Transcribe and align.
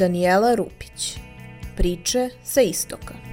Danijela 0.00 0.54
Rupić. 0.54 1.18
Priče 1.76 2.28
sa 2.44 2.60
istoka. 2.60 3.29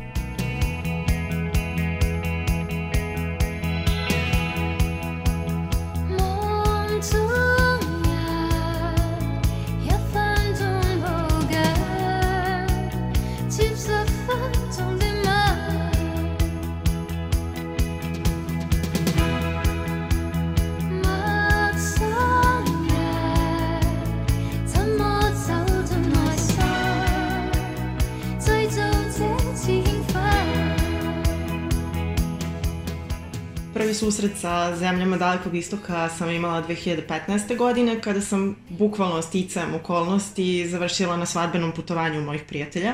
Prvi 33.77 33.93
susret 33.93 34.31
sa 34.37 34.75
zemljama 34.75 35.17
dalekog 35.17 35.55
istoka 35.55 36.09
sam 36.09 36.29
imala 36.29 36.63
2015. 36.67 37.57
godine 37.57 38.01
kada 38.01 38.21
sam 38.21 38.55
bukvalno 38.69 39.21
sticajem 39.21 39.75
okolnosti 39.75 40.67
završila 40.67 41.17
na 41.17 41.25
svadbenom 41.25 41.71
putovanju 41.71 42.21
mojih 42.21 42.41
prijatelja. 42.47 42.93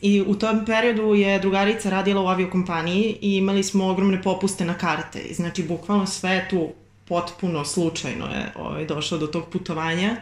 I 0.00 0.22
u 0.26 0.34
tom 0.34 0.64
periodu 0.66 1.14
je 1.14 1.38
drugarica 1.38 1.90
radila 1.90 2.22
u 2.22 2.26
aviokompaniji 2.26 3.18
i 3.20 3.36
imali 3.36 3.62
smo 3.62 3.86
ogromne 3.86 4.22
popuste 4.22 4.64
na 4.64 4.74
karte. 4.74 5.18
I 5.18 5.34
znači 5.34 5.62
bukvalno 5.62 6.06
sve 6.06 6.46
tu 6.50 6.68
potpuno 7.08 7.64
slučajno 7.64 8.26
je 8.26 8.52
ovaj, 8.56 8.86
došlo 8.86 9.18
do 9.18 9.26
tog 9.26 9.48
putovanja. 9.48 10.16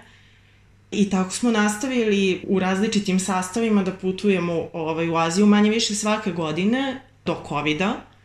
I 0.91 1.10
tako 1.10 1.31
smo 1.31 1.50
nastavili 1.50 2.44
u 2.48 2.59
različitim 2.59 3.21
sastavima 3.21 3.82
da 3.82 3.93
putujemo 3.93 4.69
ovaj, 4.72 5.09
u 5.09 5.16
Aziju 5.16 5.47
manje 5.47 5.71
više 5.71 5.94
svake 5.94 6.32
godine 6.32 7.00
do 7.25 7.37
COVID-a. 7.48 8.17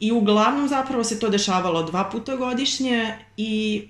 I 0.00 0.12
uglavnom 0.12 0.68
zapravo 0.68 1.04
se 1.04 1.20
to 1.20 1.28
dešavalo 1.28 1.82
dva 1.82 2.04
puta 2.04 2.36
godišnje 2.36 3.18
i 3.36 3.82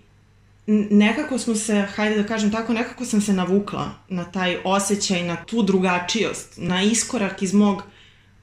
nekako 0.91 1.39
smo 1.39 1.55
se, 1.55 1.87
hajde 1.95 2.23
da 2.23 2.29
kažem 2.29 2.53
tako, 2.53 2.73
nekako 2.73 3.05
sam 3.05 3.21
se 3.21 3.33
navukla 3.33 3.91
na 4.09 4.25
taj 4.25 4.57
osjećaj, 4.65 5.23
na 5.23 5.37
tu 5.45 5.63
drugačijost, 5.63 6.55
na 6.57 6.83
iskorak 6.83 7.43
iz 7.43 7.55
mog 7.55 7.83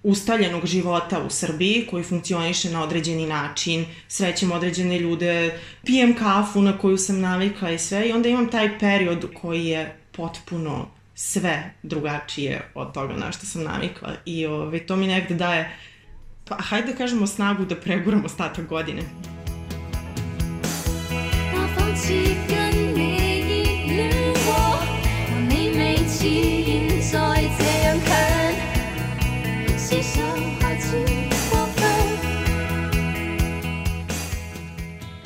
ustaljenog 0.03 0.65
života 0.65 1.19
u 1.23 1.29
Srbiji 1.29 1.87
koji 1.89 2.03
funkcioniše 2.03 2.69
na 2.69 2.83
određeni 2.83 3.25
način, 3.25 3.85
srećem 4.07 4.51
određene 4.51 4.99
ljude, 4.99 5.59
pijem 5.83 6.15
kafu 6.15 6.61
na 6.61 6.77
koju 6.77 6.97
sam 6.97 7.19
navikla 7.19 7.71
i 7.71 7.79
sve 7.79 8.09
i 8.09 8.11
onda 8.11 8.29
imam 8.29 8.51
taj 8.51 8.79
period 8.79 9.25
koji 9.41 9.65
je 9.65 9.97
potpuno 10.11 10.87
sve 11.15 11.73
drugačije 11.83 12.71
od 12.75 12.93
toga 12.93 13.13
na 13.13 13.31
što 13.31 13.45
sam 13.45 13.63
navikla 13.63 14.13
i 14.25 14.45
ovaj, 14.45 14.85
to 14.85 14.95
mi 14.95 15.07
negde 15.07 15.35
daje 15.35 15.77
pa 16.45 16.56
hajde 16.59 16.91
da 16.91 16.97
kažemo 16.97 17.28
snagu 17.28 17.66
da 17.66 17.75
preguram 17.75 18.25
ostatak 18.25 18.67
godine. 18.67 19.01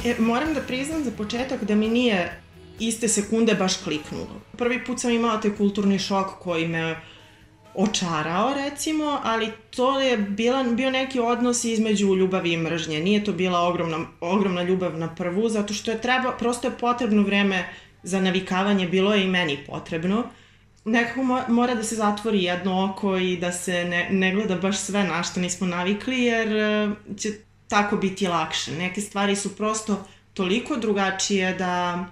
E, 0.06 0.16
moram 0.20 0.54
da 0.54 0.62
priznam 0.62 1.04
za 1.04 1.12
početak 1.12 1.64
da 1.64 1.76
mi 1.76 1.88
nije 1.88 2.42
iste 2.80 3.08
sekunde 3.08 3.54
baš 3.56 3.78
kliknulo. 3.78 4.42
Prvi 4.58 4.86
put 4.86 5.00
sam 5.00 5.12
imala 5.12 5.42
taj 5.42 5.56
kulturni 5.56 6.00
šok 6.00 6.28
koji 6.40 6.68
me 6.68 6.96
očarao 7.80 8.54
recimo, 8.54 9.20
ali 9.24 9.52
to 9.70 10.00
je 10.00 10.18
bila, 10.18 10.64
bio 10.64 10.92
neki 10.92 11.20
odnos 11.20 11.64
između 11.64 12.16
ljubavi 12.16 12.54
i 12.54 12.58
mržnje. 12.58 13.00
Nije 13.00 13.24
to 13.24 13.34
bila 13.34 13.60
ogromna, 13.60 14.06
ogromna 14.20 14.64
ljubav 14.64 14.98
na 14.98 15.16
prvu, 15.16 15.50
zato 15.50 15.74
što 15.74 15.92
je 15.92 16.02
treba, 16.02 16.32
prosto 16.32 16.68
je 16.68 16.78
potrebno 16.78 17.24
vreme 17.24 17.70
za 18.04 18.22
navikavanje, 18.22 18.88
bilo 18.88 19.14
je 19.14 19.24
i 19.24 19.28
meni 19.28 19.58
potrebno. 19.68 20.24
Nekako 20.86 21.24
mo, 21.24 21.42
mora 21.48 21.76
da 21.76 21.84
se 21.84 21.96
zatvori 21.96 22.44
jedno 22.44 22.92
oko 22.92 23.18
i 23.18 23.38
da 23.38 23.52
se 23.52 23.86
ne, 23.86 24.08
ne 24.12 24.34
gleda 24.36 24.56
baš 24.56 24.78
sve 24.78 25.04
na 25.04 25.24
što 25.24 25.40
nismo 25.40 25.68
navikli, 25.68 26.24
jer 26.24 26.56
e, 26.56 26.90
će 27.18 27.30
tako 27.68 27.98
biti 27.98 28.28
lakše. 28.28 28.72
Neke 28.72 29.02
stvari 29.02 29.36
su 29.36 29.56
prosto 29.56 30.06
toliko 30.34 30.76
drugačije 30.76 31.54
da 31.54 32.06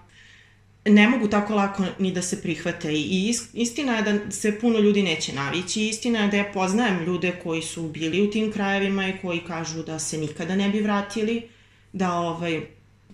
ne 0.89 1.09
mogu 1.09 1.27
tako 1.27 1.55
lako 1.55 1.83
ni 1.99 2.11
da 2.11 2.21
se 2.21 2.41
prihvate. 2.41 2.93
I 2.93 3.29
is- 3.29 3.49
istina 3.53 3.95
je 3.95 4.01
da 4.03 4.31
se 4.31 4.59
puno 4.59 4.79
ljudi 4.79 5.03
neće 5.03 5.33
navići, 5.33 5.87
istina 5.87 6.19
je 6.19 6.27
da 6.27 6.37
ja 6.37 6.51
poznajem 6.53 7.03
ljude 7.03 7.39
koji 7.43 7.61
su 7.61 7.83
bili 7.89 8.21
u 8.21 8.31
tim 8.31 8.51
krajevima 8.51 9.07
i 9.07 9.17
koji 9.21 9.39
kažu 9.39 9.83
da 9.83 9.99
se 9.99 10.17
nikada 10.17 10.55
ne 10.55 10.69
bi 10.69 10.81
vratili, 10.81 11.49
da 11.93 12.13
ovaj, 12.13 12.61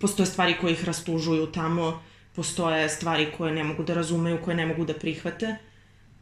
postoje 0.00 0.26
stvari 0.26 0.56
koje 0.60 0.72
ih 0.72 0.84
rastužuju 0.84 1.46
tamo, 1.46 2.02
postoje 2.32 2.88
stvari 2.88 3.32
koje 3.36 3.52
ne 3.52 3.64
mogu 3.64 3.82
da 3.82 3.94
razumeju, 3.94 4.38
koje 4.44 4.56
ne 4.56 4.66
mogu 4.66 4.84
da 4.84 4.94
prihvate, 4.94 5.56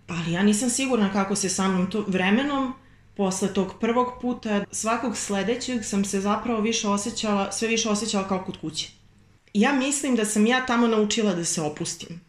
ali 0.06 0.32
ja 0.32 0.42
nisam 0.42 0.70
sigurna 0.70 1.12
kako 1.12 1.36
se 1.36 1.48
sa 1.48 1.68
mnom 1.68 1.90
to 1.90 2.04
vremenom 2.08 2.74
posle 3.14 3.54
tog 3.54 3.74
prvog 3.80 4.06
puta, 4.20 4.64
svakog 4.70 5.16
sledećeg 5.16 5.84
sam 5.84 6.04
se 6.04 6.20
zapravo 6.20 6.60
više 6.60 6.88
osjećala, 6.88 7.52
sve 7.52 7.68
više 7.68 7.88
osjećala 7.88 8.28
kao 8.28 8.44
kod 8.44 8.56
kuće 8.60 9.01
ja 9.54 9.72
mislim 9.72 10.16
da 10.16 10.24
sam 10.24 10.46
ja 10.46 10.66
tamo 10.66 10.86
naučila 10.86 11.34
da 11.34 11.44
se 11.44 11.62
opustim. 11.62 12.20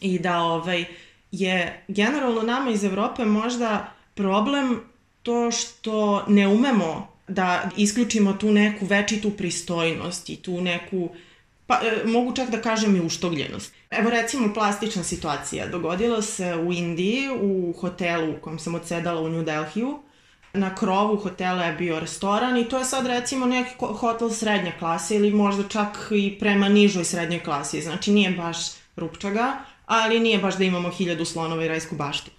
I 0.00 0.18
da 0.18 0.38
ovaj, 0.38 0.84
je 1.32 1.84
generalno 1.88 2.42
nama 2.42 2.70
iz 2.70 2.84
Evrope 2.84 3.24
možda 3.24 3.92
problem 4.14 4.80
to 5.22 5.50
što 5.50 6.24
ne 6.28 6.48
umemo 6.48 7.08
da 7.28 7.70
isključimo 7.76 8.32
tu 8.32 8.50
neku 8.50 8.86
večitu 8.86 9.30
pristojnost 9.30 10.30
i 10.30 10.36
tu 10.36 10.60
neku 10.60 11.08
pa 11.66 11.74
e, 11.74 12.06
mogu 12.06 12.32
čak 12.36 12.50
da 12.50 12.60
kažem 12.60 12.96
i 12.96 13.00
uštogljenost. 13.00 13.74
Evo 13.90 14.10
recimo 14.10 14.54
plastična 14.54 15.02
situacija. 15.02 15.66
Dogodilo 15.66 16.22
se 16.22 16.54
u 16.56 16.72
Indiji, 16.72 17.28
u 17.40 17.74
hotelu 17.80 18.32
u 18.32 18.40
kojem 18.40 18.58
sam 18.58 18.74
odsedala 18.74 19.20
u 19.20 19.28
New 19.28 19.42
Delhiju. 19.42 19.98
Na 20.54 20.74
krovu 20.74 21.16
hotela 21.16 21.64
je 21.64 21.72
bio 21.72 22.00
restoran 22.00 22.56
i 22.56 22.68
to 22.68 22.78
je 22.78 22.84
sad 22.84 23.06
recimo 23.06 23.46
neki 23.46 23.70
hotel 23.78 24.30
srednje 24.30 24.72
klase 24.78 25.16
ili 25.16 25.30
možda 25.30 25.68
čak 25.68 26.08
i 26.10 26.38
prema 26.38 26.68
nižoj 26.68 27.04
srednjoj 27.04 27.42
klasi. 27.42 27.82
Znači 27.82 28.12
nije 28.12 28.30
baš 28.30 28.56
rupčaga, 28.96 29.58
ali 29.86 30.20
nije 30.20 30.38
baš 30.38 30.56
da 30.56 30.64
imamo 30.64 30.90
hiljadu 30.90 31.24
slonova 31.24 31.64
i 31.64 31.68
rajsku 31.68 31.96
baštu. 31.96 32.30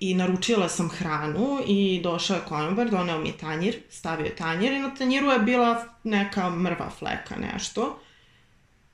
I 0.00 0.14
naručila 0.14 0.68
sam 0.68 0.88
hranu 0.88 1.58
i 1.66 2.00
došao 2.04 2.34
je 2.34 2.42
konobar, 2.48 2.90
doneo 2.90 3.18
mi 3.18 3.28
je 3.28 3.36
tanjir, 3.36 3.76
stavio 3.90 4.24
je 4.24 4.36
tanjir 4.36 4.72
i 4.72 4.78
na 4.78 4.94
tanjiru 4.94 5.26
je 5.26 5.38
bila 5.38 5.84
neka 6.04 6.50
mrva 6.50 6.90
fleka, 6.98 7.36
nešto. 7.52 7.98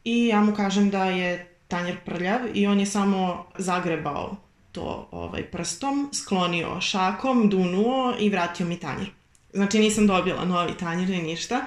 i 0.05 0.27
ja 0.27 0.41
mu 0.41 0.55
kažem 0.55 0.91
da 0.91 1.05
je 1.05 1.57
tanjer 1.69 1.97
prljav 2.05 2.41
i 2.55 2.67
on 2.67 2.81
je 2.81 2.87
samo 2.87 3.47
zagrebao 3.59 4.37
to 4.79 5.09
ovaj, 5.11 5.43
prstom, 5.43 6.11
sklonio 6.13 6.81
šakom, 6.81 7.49
dunuo 7.51 8.15
i 8.19 8.31
vratio 8.31 8.67
mi 8.67 8.77
tanjer. 8.77 9.11
Znači 9.53 9.79
nisam 9.79 10.07
dobila 10.07 10.45
novi 10.45 10.73
tanjer 10.79 11.09
ni 11.09 11.23
ništa. 11.23 11.67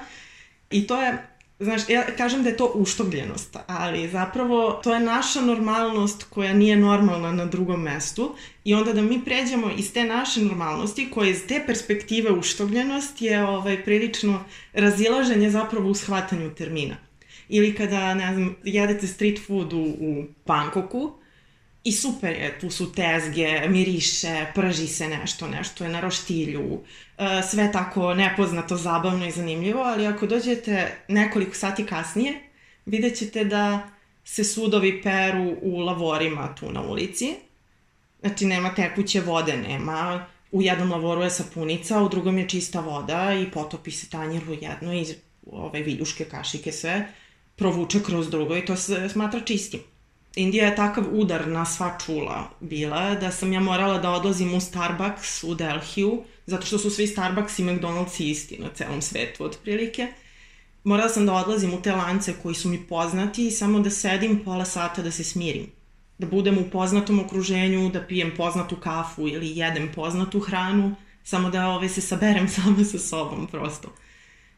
I 0.69 0.87
to 0.87 1.01
je, 1.01 1.27
znaš, 1.59 1.81
ja 1.89 2.05
kažem 2.17 2.43
da 2.43 2.49
je 2.49 2.57
to 2.57 2.71
uštogljenost, 2.75 3.57
ali 3.67 4.09
zapravo 4.09 4.79
to 4.83 4.93
je 4.93 4.99
naša 4.99 5.41
normalnost 5.41 6.23
koja 6.23 6.53
nije 6.53 6.75
normalna 6.75 7.31
na 7.31 7.45
drugom 7.45 7.81
mestu 7.81 8.35
i 8.63 8.73
onda 8.73 8.93
da 8.93 9.01
mi 9.01 9.25
pređemo 9.25 9.71
iz 9.77 9.93
te 9.93 10.03
naše 10.03 10.41
normalnosti 10.41 11.09
koje 11.11 11.31
iz 11.31 11.47
te 11.47 11.63
perspektive 11.67 12.31
uštogljenost 12.31 13.21
je 13.21 13.43
ovaj, 13.43 13.83
prilično 13.83 14.43
razilaženje 14.73 15.49
zapravo 15.49 15.89
u 15.89 15.95
shvatanju 15.95 16.53
termina. 16.55 16.95
Ili 17.49 17.75
kada, 17.75 18.13
ne 18.13 18.33
znam, 18.33 18.55
jedete 18.63 19.07
street 19.07 19.39
food 19.47 19.73
u, 19.73 19.81
u 19.81 20.23
Bangkoku, 20.45 21.20
I 21.83 21.91
super 21.91 22.31
je, 22.31 22.59
tu 22.59 22.69
su 22.69 22.91
tezge, 22.91 23.67
miriše, 23.69 24.45
prži 24.55 24.87
se 24.87 25.07
nešto, 25.07 25.47
nešto 25.47 25.83
je 25.83 25.89
na 25.89 25.99
roštilju, 25.99 26.79
e, 27.17 27.41
sve 27.49 27.71
tako 27.71 28.13
nepoznato, 28.13 28.77
zabavno 28.77 29.27
i 29.27 29.31
zanimljivo, 29.31 29.81
ali 29.81 30.07
ako 30.07 30.27
dođete 30.27 30.97
nekoliko 31.07 31.55
sati 31.55 31.85
kasnije, 31.85 32.41
vidjet 32.85 33.17
ćete 33.17 33.43
da 33.43 33.89
se 34.23 34.43
sudovi 34.43 35.01
peru 35.01 35.55
u 35.61 35.79
lavorima 35.79 36.55
tu 36.55 36.71
na 36.71 36.81
ulici. 36.81 37.35
Znači, 38.19 38.45
nema 38.45 38.75
tekuće 38.75 39.21
vode, 39.21 39.57
nema 39.57 40.25
u 40.51 40.61
jednom 40.61 40.91
lavoru 40.91 41.21
je 41.21 41.29
sapunica, 41.29 42.03
u 42.03 42.09
drugom 42.09 42.37
je 42.37 42.49
čista 42.49 42.79
voda 42.79 43.33
i 43.33 43.51
potopi 43.51 43.91
se 43.91 44.09
tanjer 44.09 44.49
u 44.49 44.53
jedno 44.53 44.93
i 44.93 45.05
ove 45.45 45.81
viljuške, 45.81 46.25
kašike, 46.25 46.71
sve 46.71 47.07
provuče 47.55 48.03
kroz 48.03 48.29
drugo 48.29 48.57
i 48.57 48.65
to 48.65 48.75
se 48.75 49.09
smatra 49.09 49.39
čistim. 49.39 49.79
Indija 50.35 50.65
je 50.65 50.75
takav 50.75 51.03
udar 51.11 51.47
na 51.47 51.65
sva 51.65 51.97
čula 52.05 52.49
bila 52.59 53.15
da 53.15 53.31
sam 53.31 53.53
ja 53.53 53.59
morala 53.59 53.97
da 53.97 54.11
odlazim 54.11 54.53
u 54.53 54.61
Starbucks 54.61 55.43
u 55.43 55.55
Delhiju, 55.55 56.23
zato 56.45 56.65
što 56.65 56.77
su 56.77 56.89
svi 56.89 57.07
Starbucks 57.07 57.59
i 57.59 57.63
McDonald's 57.63 58.23
isti 58.23 58.57
na 58.57 58.69
celom 58.69 59.01
svetu 59.01 59.43
otprilike. 59.43 60.07
Morala 60.83 61.09
sam 61.09 61.25
da 61.25 61.33
odlazim 61.33 61.73
u 61.73 61.81
te 61.81 61.91
lance 61.91 62.33
koji 62.43 62.55
su 62.55 62.69
mi 62.69 62.87
poznati 62.87 63.47
i 63.47 63.51
samo 63.51 63.79
da 63.79 63.89
sedim 63.89 64.41
pola 64.45 64.65
sata 64.65 65.01
da 65.01 65.11
se 65.11 65.23
smirim. 65.23 65.71
Da 66.17 66.27
budem 66.27 66.57
u 66.57 66.69
poznatom 66.69 67.19
okruženju, 67.19 67.89
da 67.89 68.07
pijem 68.07 68.31
poznatu 68.37 68.75
kafu 68.75 69.27
ili 69.27 69.57
jedem 69.57 69.91
poznatu 69.95 70.39
hranu, 70.39 70.95
samo 71.23 71.49
da 71.49 71.67
ove, 71.67 71.89
se 71.89 72.01
saberem 72.01 72.47
sama 72.55 72.83
sa 72.83 72.99
sobom 72.99 73.47
prosto. 73.47 73.93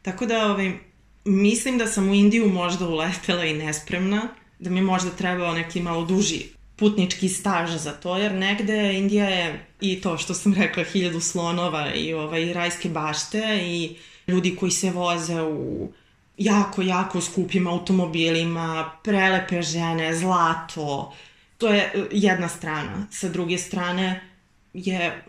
Tako 0.02 0.26
da 0.26 0.52
ove, 0.52 0.80
mislim 1.26 1.78
da 1.78 1.88
sam 1.88 2.10
u 2.10 2.14
Indiju 2.14 2.50
možda 2.50 2.88
uletela 2.88 3.46
i 3.46 3.54
nespremna, 3.54 4.28
da 4.64 4.70
mi 4.70 4.82
možda 4.82 5.10
trebao 5.10 5.54
neki 5.54 5.82
malo 5.82 6.06
duži 6.06 6.46
putnički 6.76 7.30
staž 7.30 7.72
za 7.72 7.92
to, 7.92 8.18
jer 8.18 8.32
negde 8.32 8.94
Indija 8.94 9.30
je 9.30 9.66
i 9.82 10.02
to 10.02 10.18
što 10.18 10.34
sam 10.34 10.54
rekla, 10.54 10.84
hiljadu 10.84 11.20
slonova 11.20 11.94
i 11.94 12.14
ovaj, 12.14 12.54
rajske 12.54 12.90
bašte 12.90 13.60
i 13.62 13.96
ljudi 14.28 14.56
koji 14.56 14.72
se 14.72 14.92
voze 14.92 15.42
u 15.42 15.92
jako, 16.38 16.82
jako 16.82 17.22
skupim 17.22 17.68
automobilima, 17.68 18.92
prelepe 19.04 19.62
žene, 19.62 20.16
zlato. 20.16 21.14
To 21.58 21.68
je 21.68 21.82
e, 21.82 22.08
jedna 22.12 22.48
strana. 22.48 23.08
Sa 23.12 23.30
druge 23.30 23.58
strane 23.58 24.30
je 24.74 25.24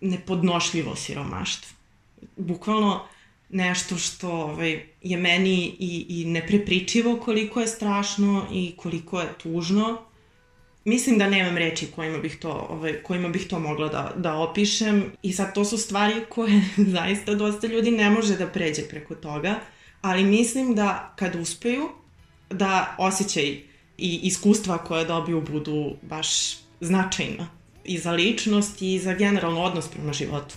nepodnošljivo 0.00 0.96
siromaštvo. 0.96 1.76
Bukvalno 2.36 3.06
nešto 3.52 3.98
što 3.98 4.30
ovaj, 4.30 4.82
je 5.02 5.16
meni 5.16 5.76
i, 5.78 6.06
i 6.08 6.24
neprepričivo 6.24 7.16
koliko 7.16 7.60
je 7.60 7.66
strašno 7.66 8.46
i 8.52 8.74
koliko 8.76 9.20
je 9.20 9.28
tužno. 9.42 10.02
Mislim 10.84 11.18
da 11.18 11.30
nemam 11.30 11.56
reči 11.56 11.86
kojima 11.94 12.18
bih 12.18 12.38
to, 12.40 12.66
ovaj, 12.70 13.02
kojima 13.02 13.28
bih 13.28 13.46
to 13.48 13.58
mogla 13.58 13.88
da, 13.88 14.12
da 14.16 14.34
opišem 14.34 15.12
i 15.22 15.32
sad 15.32 15.54
to 15.54 15.64
su 15.64 15.78
stvari 15.78 16.14
koje 16.28 16.62
zaista 16.96 17.34
dosta 17.34 17.66
ljudi 17.66 17.90
ne 17.90 18.10
može 18.10 18.36
da 18.36 18.46
pređe 18.46 18.82
preko 18.82 19.14
toga, 19.14 19.60
ali 20.00 20.24
mislim 20.24 20.74
da 20.74 21.14
kad 21.16 21.34
uspeju 21.34 21.88
da 22.50 22.96
osjećaj 22.98 23.44
i 23.98 24.20
iskustva 24.22 24.78
koje 24.78 25.04
dobiju 25.04 25.40
budu 25.40 25.92
baš 26.02 26.28
značajna 26.80 27.48
i 27.84 27.98
za 27.98 28.12
ličnost 28.12 28.82
i 28.82 28.98
za 28.98 29.14
generalno 29.14 29.62
odnos 29.62 29.88
prema 29.88 30.12
životu. 30.12 30.54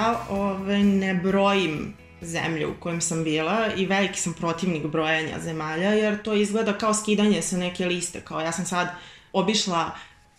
Ja 0.00 0.26
ove, 0.30 0.78
ne 0.78 1.14
brojim 1.14 1.94
zemlje 2.22 2.66
u 2.66 2.74
kojem 2.80 3.00
sam 3.00 3.24
bila 3.24 3.66
i 3.76 3.86
veliki 3.86 4.20
sam 4.20 4.34
protivnik 4.34 4.86
brojanja 4.86 5.38
zemalja 5.40 5.90
jer 5.90 6.22
to 6.22 6.34
izgleda 6.34 6.78
kao 6.78 6.94
skidanje 6.94 7.42
sa 7.42 7.56
neke 7.56 7.86
liste. 7.86 8.20
Kao 8.20 8.40
ja 8.40 8.52
sam 8.52 8.66
sad 8.66 8.88
obišla 9.32 9.90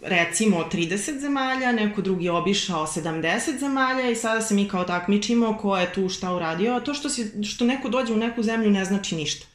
recimo 0.03 0.69
30 0.71 1.19
zemalja, 1.19 1.71
neko 1.71 2.01
drugi 2.01 2.25
je 2.25 2.31
obišao 2.31 2.87
70 2.87 3.59
zemalja 3.59 4.09
i 4.09 4.15
sada 4.15 4.41
se 4.41 4.53
mi 4.53 4.67
kao 4.67 4.83
takmičimo 4.83 5.57
ko 5.57 5.77
je 5.77 5.93
tu 5.93 6.09
šta 6.09 6.33
uradio. 6.33 6.73
A 6.73 6.79
to 6.79 6.93
što, 6.93 7.09
si, 7.09 7.43
što 7.43 7.65
neko 7.65 7.89
dođe 7.89 8.13
u 8.13 8.17
neku 8.17 8.43
zemlju 8.43 8.71
ne 8.71 8.85
znači 8.85 9.15
ništa. 9.15 9.45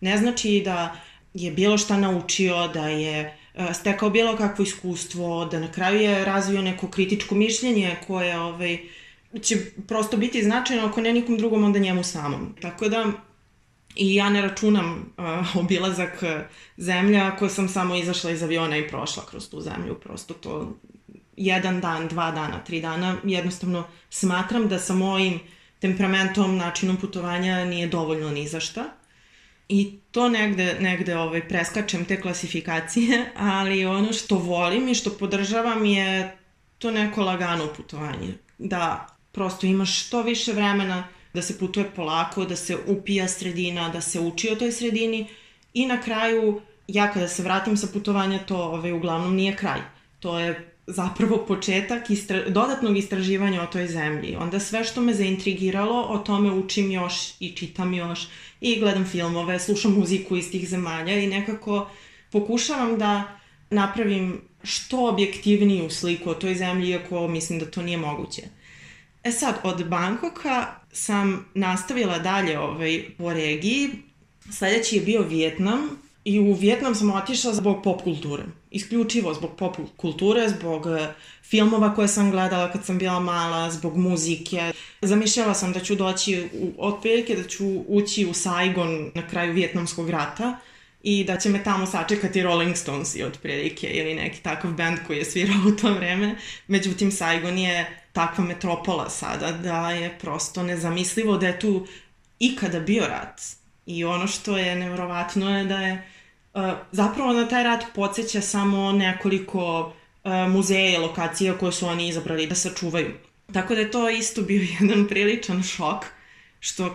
Ne 0.00 0.18
znači 0.18 0.62
da 0.64 0.96
je 1.34 1.50
bilo 1.50 1.78
šta 1.78 1.96
naučio, 1.96 2.68
da 2.68 2.88
je 2.88 3.38
e, 3.54 3.74
stekao 3.74 4.10
bilo 4.10 4.36
kakvo 4.36 4.62
iskustvo, 4.62 5.44
da 5.44 5.60
na 5.60 5.72
kraju 5.72 6.00
je 6.00 6.24
razvio 6.24 6.62
neko 6.62 6.88
kritičko 6.88 7.34
mišljenje 7.34 7.96
koje 8.06 8.40
ovaj, 8.40 8.78
će 9.42 9.56
prosto 9.88 10.16
biti 10.16 10.42
značajno 10.42 10.86
ako 10.86 11.00
ne 11.00 11.12
nikom 11.12 11.38
drugom, 11.38 11.64
onda 11.64 11.78
njemu 11.78 12.04
samom. 12.04 12.54
Tako 12.60 12.88
da 12.88 13.06
i 13.96 14.14
ja 14.14 14.30
ne 14.30 14.42
računam 14.42 15.12
uh, 15.18 15.56
obilazak 15.56 16.22
zemlja 16.76 17.26
ako 17.26 17.48
sam 17.48 17.68
samo 17.68 17.96
izašla 17.96 18.30
iz 18.30 18.42
aviona 18.42 18.76
i 18.76 18.88
prošla 18.88 19.26
kroz 19.26 19.50
tu 19.50 19.60
zemlju. 19.60 19.94
Prosto 19.94 20.34
to 20.34 20.76
jedan 21.36 21.80
dan, 21.80 22.08
dva 22.08 22.30
dana, 22.30 22.64
tri 22.64 22.80
dana, 22.80 23.16
jednostavno 23.24 23.84
smatram 24.10 24.68
da 24.68 24.78
sa 24.78 24.94
mojim 24.94 25.40
temperamentom, 25.78 26.56
načinom 26.56 26.96
putovanja 26.96 27.64
nije 27.64 27.88
dovoljno 27.88 28.30
ni 28.30 28.48
za 28.48 28.60
šta. 28.60 28.84
I 29.68 29.98
to 30.10 30.28
negde, 30.28 30.76
negde 30.80 31.16
ovaj, 31.16 31.48
preskačem 31.48 32.04
te 32.04 32.20
klasifikacije, 32.20 33.32
ali 33.56 33.86
ono 33.86 34.12
što 34.12 34.38
volim 34.38 34.88
i 34.88 34.94
što 34.94 35.10
podržavam 35.10 35.84
je 35.84 36.36
to 36.78 36.90
neko 36.90 37.22
lagano 37.22 37.66
putovanje. 37.76 38.34
Da 38.58 39.06
prosto 39.32 39.66
imaš 39.66 40.06
što 40.06 40.22
više 40.22 40.52
vremena 40.52 41.08
da 41.34 41.42
se 41.42 41.58
putuje 41.58 41.90
polako, 41.96 42.44
da 42.44 42.56
se 42.56 42.76
upija 42.86 43.28
sredina, 43.28 43.88
da 43.88 44.00
se 44.00 44.20
uči 44.20 44.50
o 44.52 44.56
toj 44.56 44.72
sredini 44.72 45.26
i 45.74 45.86
na 45.86 46.00
kraju 46.00 46.60
ja 46.88 47.12
kada 47.12 47.28
se 47.28 47.42
vratim 47.42 47.76
sa 47.76 47.86
putovanja 47.92 48.38
to 48.38 48.56
ovaj, 48.56 48.92
uglavnom 48.92 49.34
nije 49.34 49.56
kraj. 49.56 49.80
To 50.20 50.38
je 50.38 50.72
zapravo 50.86 51.44
početak 51.48 52.10
istra 52.10 52.48
dodatnog 52.48 52.96
istraživanja 52.96 53.62
o 53.62 53.66
toj 53.66 53.86
zemlji. 53.86 54.36
Onda 54.36 54.60
sve 54.60 54.84
što 54.84 55.00
me 55.00 55.14
zaintrigiralo, 55.14 56.02
o 56.02 56.18
tome 56.18 56.50
učim 56.52 56.90
još 56.90 57.14
i 57.40 57.50
čitam 57.50 57.94
još 57.94 58.28
i 58.60 58.80
gledam 58.80 59.04
filmove, 59.04 59.58
slušam 59.58 59.94
muziku 59.94 60.36
iz 60.36 60.50
tih 60.50 60.68
zemalja 60.68 61.18
i 61.18 61.26
nekako 61.26 61.88
pokušavam 62.30 62.98
da 62.98 63.38
napravim 63.70 64.40
što 64.62 65.08
objektivniju 65.08 65.90
sliku 65.90 66.30
o 66.30 66.34
toj 66.34 66.54
zemlji, 66.54 66.90
iako 66.90 67.28
mislim 67.28 67.58
da 67.58 67.70
to 67.70 67.82
nije 67.82 67.98
moguće. 67.98 68.42
E 69.24 69.32
sad, 69.32 69.54
od 69.62 69.88
Bankoka 69.88 70.66
sam 70.92 71.46
nastavila 71.54 72.18
dalje 72.18 72.58
ovaj, 72.58 73.04
po 73.18 73.32
regiji. 73.32 73.88
Sledeći 74.52 74.96
je 74.96 75.02
bio 75.02 75.22
Vjetnam 75.22 75.80
i 76.24 76.40
u 76.40 76.52
Vjetnam 76.54 76.94
sam 76.94 77.10
otišla 77.10 77.54
zbog 77.54 77.82
pop 77.82 78.02
kulture. 78.02 78.42
Isključivo 78.70 79.34
zbog 79.34 79.50
pop 79.56 79.76
kulture, 79.96 80.48
zbog 80.48 80.86
eh, 80.86 81.14
filmova 81.42 81.94
koje 81.94 82.08
sam 82.08 82.30
gledala 82.30 82.72
kad 82.72 82.84
sam 82.84 82.98
bila 82.98 83.20
mala, 83.20 83.70
zbog 83.70 83.96
muzike. 83.96 84.72
Zamišljala 85.02 85.54
sam 85.54 85.72
da 85.72 85.80
ću 85.80 85.94
doći, 85.94 86.48
u, 86.52 86.72
otprilike 86.78 87.36
da 87.36 87.48
ću 87.48 87.64
ući 87.88 88.26
u 88.26 88.34
Saigon 88.34 89.10
na 89.14 89.28
kraju 89.28 89.52
Vjetnamskog 89.52 90.10
rata 90.10 90.58
i 91.02 91.24
da 91.24 91.36
će 91.36 91.48
me 91.48 91.64
tamo 91.64 91.86
sačekati 91.86 92.42
Rolling 92.42 92.76
Stones 92.76 93.16
i 93.16 93.22
otprilike 93.22 93.86
ili 93.86 94.14
neki 94.14 94.42
takav 94.42 94.72
band 94.72 94.98
koji 95.06 95.18
je 95.18 95.24
svirao 95.24 95.56
u 95.68 95.70
to 95.70 95.94
vreme. 95.94 96.36
Međutim, 96.66 97.12
Saigon 97.12 97.58
je 97.58 97.99
takva 98.12 98.44
metropola 98.44 99.10
sada 99.10 99.52
da 99.52 99.90
je 99.90 100.18
prosto 100.18 100.62
nezamislivo 100.62 101.36
da 101.36 101.46
je 101.46 101.58
tu 101.60 101.86
ikada 102.38 102.80
bio 102.80 103.06
rat. 103.06 103.40
I 103.86 104.04
ono 104.04 104.26
što 104.26 104.56
je 104.58 104.76
nevrovatno 104.76 105.58
je 105.58 105.64
da 105.64 105.78
je 105.78 106.08
uh, 106.54 106.62
zapravo 106.92 107.32
na 107.32 107.48
taj 107.48 107.64
rat 107.64 107.84
podsjeća 107.94 108.40
samo 108.40 108.92
nekoliko 108.92 109.92
uh, 110.24 110.32
muzeja 110.48 110.94
i 110.94 110.98
lokacija 110.98 111.58
koje 111.58 111.72
su 111.72 111.86
oni 111.86 112.08
izabrali 112.08 112.46
da 112.46 112.54
sačuvaju. 112.54 113.14
Tako 113.52 113.74
da 113.74 113.80
je 113.80 113.90
to 113.90 114.10
isto 114.10 114.42
bio 114.42 114.66
jedan 114.80 115.08
priličan 115.08 115.62
šok 115.62 116.04
Što 116.60 116.86
uh, 116.86 116.94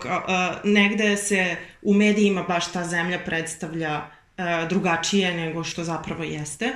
negde 0.64 1.16
se 1.16 1.56
u 1.82 1.94
medijima 1.94 2.42
baš 2.42 2.72
ta 2.72 2.84
zemlja 2.84 3.18
predstavlja 3.24 3.98
uh, 3.98 4.68
drugačije 4.68 5.34
nego 5.34 5.64
što 5.64 5.84
zapravo 5.84 6.24
jeste. 6.24 6.72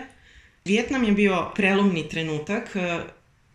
Vjetnam 0.65 1.05
je 1.05 1.13
bio 1.13 1.51
prelomni 1.55 2.09
trenutak 2.09 2.71
uh, 2.75 3.11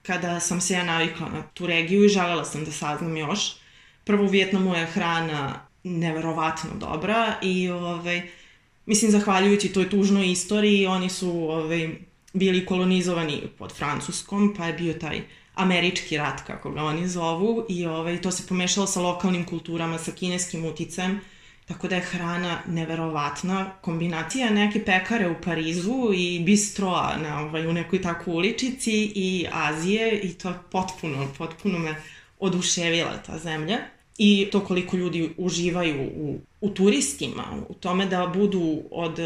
kada 0.08 0.40
sam 0.40 0.62
se 0.62 0.74
ja 0.74 0.84
navikla 0.84 1.30
na 1.30 1.44
tu 1.54 1.68
regiju 1.68 2.06
i 2.06 2.10
želela 2.10 2.46
sam 2.46 2.66
da 2.66 2.72
saznam 2.72 3.18
još. 3.18 3.40
Prvo 4.04 4.24
u 4.24 4.30
Vjetnamu 4.30 4.76
je 4.76 4.86
hrana 4.86 5.60
neverovatno 5.84 6.70
dobra 6.80 7.36
i 7.42 7.70
ovaj, 7.70 8.22
mislim 8.86 9.12
zahvaljujući 9.12 9.74
toj 9.74 9.90
tužnoj 9.90 10.32
istoriji 10.32 10.88
oni 10.88 11.10
su 11.10 11.30
ovaj, 11.30 11.90
bili 12.34 12.66
kolonizovani 12.66 13.42
pod 13.58 13.74
Francuskom 13.74 14.54
pa 14.58 14.66
je 14.66 14.74
bio 14.74 14.94
taj 14.94 15.22
američki 15.56 16.18
rat 16.18 16.42
kako 16.48 16.72
ga 16.72 16.84
oni 16.84 17.08
zovu 17.08 17.66
i 17.70 17.86
ovaj, 17.86 18.22
to 18.22 18.32
se 18.32 18.48
pomešalo 18.48 18.88
sa 18.88 19.02
lokalnim 19.02 19.46
kulturama, 19.46 19.98
sa 19.98 20.12
kineskim 20.12 20.66
uticajem 20.66 21.22
Tako 21.66 21.88
da 21.88 21.96
je 21.96 22.02
hrana 22.02 22.60
neverovatna. 22.68 23.72
Kombinacija 23.82 24.50
neke 24.50 24.86
pekare 24.86 25.30
u 25.30 25.42
Parizu 25.44 26.12
i 26.16 26.40
bistroa 26.40 27.18
na, 27.18 27.40
ovaj, 27.40 27.68
u 27.68 27.74
nekoj 27.74 28.02
takvoj 28.02 28.36
uličici 28.36 29.12
i 29.16 29.46
Azije 29.52 30.20
i 30.20 30.34
to 30.34 30.50
je 30.50 30.56
potpuno, 30.72 31.28
potpuno 31.38 31.80
me 31.80 31.96
oduševila 32.40 33.18
ta 33.26 33.38
zemlja. 33.38 33.78
I 34.18 34.48
to 34.52 34.60
koliko 34.60 34.98
ljudi 34.98 35.34
uživaju 35.38 36.10
u, 36.18 36.40
u 36.62 36.70
turistima, 36.70 37.44
u 37.70 37.74
tome 37.74 38.06
da 38.06 38.28
budu 38.28 38.82
od 38.92 39.20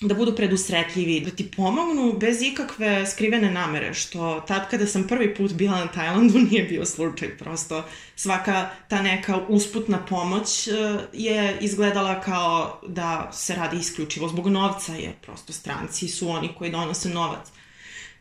da 0.00 0.14
budu 0.14 0.36
predusretljivi, 0.36 1.20
da 1.20 1.30
ti 1.30 1.50
pomognu 1.50 2.12
bez 2.12 2.42
ikakve 2.42 3.06
skrivene 3.06 3.50
namere, 3.50 3.94
što 3.94 4.44
tad 4.46 4.70
kada 4.70 4.86
sam 4.86 5.06
prvi 5.06 5.34
put 5.34 5.52
bila 5.52 5.78
na 5.78 5.86
Tajlandu 5.86 6.38
nije 6.50 6.64
bio 6.64 6.84
slučaj, 6.86 7.38
prosto 7.38 7.84
svaka 8.16 8.70
ta 8.88 9.02
neka 9.02 9.40
usputna 9.48 9.98
pomoć 10.06 10.68
e, 10.68 10.72
je 11.12 11.58
izgledala 11.60 12.20
kao 12.20 12.80
da 12.86 13.30
se 13.32 13.54
radi 13.54 13.76
isključivo 13.76 14.28
zbog 14.28 14.48
novca, 14.48 14.94
jer 14.94 15.12
prosto 15.22 15.52
stranci 15.52 16.08
su 16.08 16.28
oni 16.28 16.50
koji 16.58 16.70
donose 16.70 17.08
novac. 17.08 17.48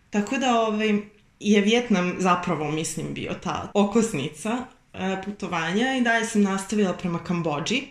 Tako 0.09 0.37
da 0.37 0.59
ovaj, 0.59 0.93
je 1.39 1.61
Vjetnam 1.61 2.15
zapravo, 2.19 2.71
mislim, 2.71 3.13
bio 3.13 3.33
ta 3.33 3.71
okosnica 3.73 4.57
e, 4.93 5.21
putovanja 5.25 5.95
i 5.97 6.01
dalje 6.01 6.25
sam 6.25 6.41
nastavila 6.41 6.93
prema 6.93 7.23
Kambođi. 7.23 7.81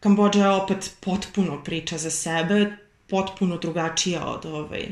Kambođa 0.00 0.44
je 0.44 0.50
opet 0.50 0.96
potpuno 1.00 1.64
priča 1.64 1.98
za 1.98 2.10
sebe, 2.10 2.83
potpuno 3.14 3.56
drugačija 3.62 4.26
od, 4.26 4.46
ovaj, 4.46 4.86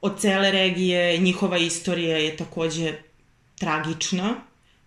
od 0.00 0.20
cele 0.20 0.50
regije. 0.50 1.18
Njihova 1.18 1.58
istorija 1.58 2.18
je 2.18 2.36
takođe 2.36 2.92
tragična, 3.58 4.34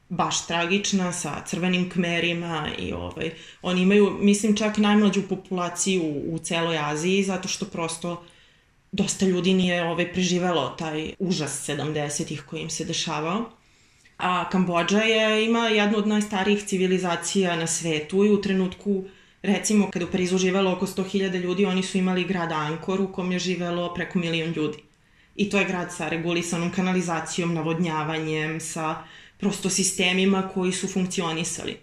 baš 0.10 0.48
tragična, 0.48 1.12
sa 1.12 1.41
crvenim 1.46 1.89
kmerima 1.89 2.70
i 2.79 2.94
ovaj, 2.94 3.32
oni 3.62 3.82
imaju, 3.82 4.17
mislim, 4.20 4.56
čak 4.56 4.77
najmlađu 4.77 5.24
populaciju 5.29 6.03
u, 6.03 6.36
u 6.36 6.39
celoj 6.39 6.79
Aziji, 6.79 7.24
zato 7.24 7.48
što 7.48 7.65
prosto 7.65 8.24
dosta 8.91 9.25
ljudi 9.25 9.53
nije 9.53 9.84
ovaj, 9.84 10.13
preživelo 10.13 10.70
taj 10.79 11.13
užas 11.20 11.70
70-ih 11.70 12.44
koji 12.48 12.62
im 12.62 12.70
se 12.70 12.86
dešavao. 12.86 13.50
A 14.17 14.50
Kambođa 14.50 15.01
je, 15.01 15.46
ima 15.46 15.67
jednu 15.67 15.98
od 15.98 16.08
najstarijih 16.08 16.63
civilizacija 16.63 17.56
na 17.56 17.67
svetu 17.67 18.25
i 18.25 18.32
u 18.32 18.41
trenutku 18.41 19.03
Recimo, 19.48 19.92
kada 19.92 20.06
u 20.06 20.12
Parizu 20.12 20.38
živelo 20.38 20.72
oko 20.72 20.88
100.000 20.88 21.39
ljudi, 21.39 21.66
oni 21.66 21.84
su 21.84 21.98
imali 21.98 22.24
grad 22.24 22.51
Ankor 22.51 23.01
u 23.01 23.12
kom 23.12 23.32
je 23.32 23.39
živelo 23.39 23.94
preko 23.94 24.20
milion 24.20 24.51
ljudi. 24.51 24.77
I 25.36 25.50
to 25.50 25.60
je 25.60 25.66
grad 25.66 25.94
sa 25.94 26.10
regulisanom 26.10 26.72
kanalizacijom, 26.72 27.54
navodnjavanjem, 27.54 28.60
sa 28.60 28.96
prosto 29.38 29.70
sistemima 29.70 30.50
koji 30.54 30.72
su 30.72 30.88
funkcionisali. 30.88 31.77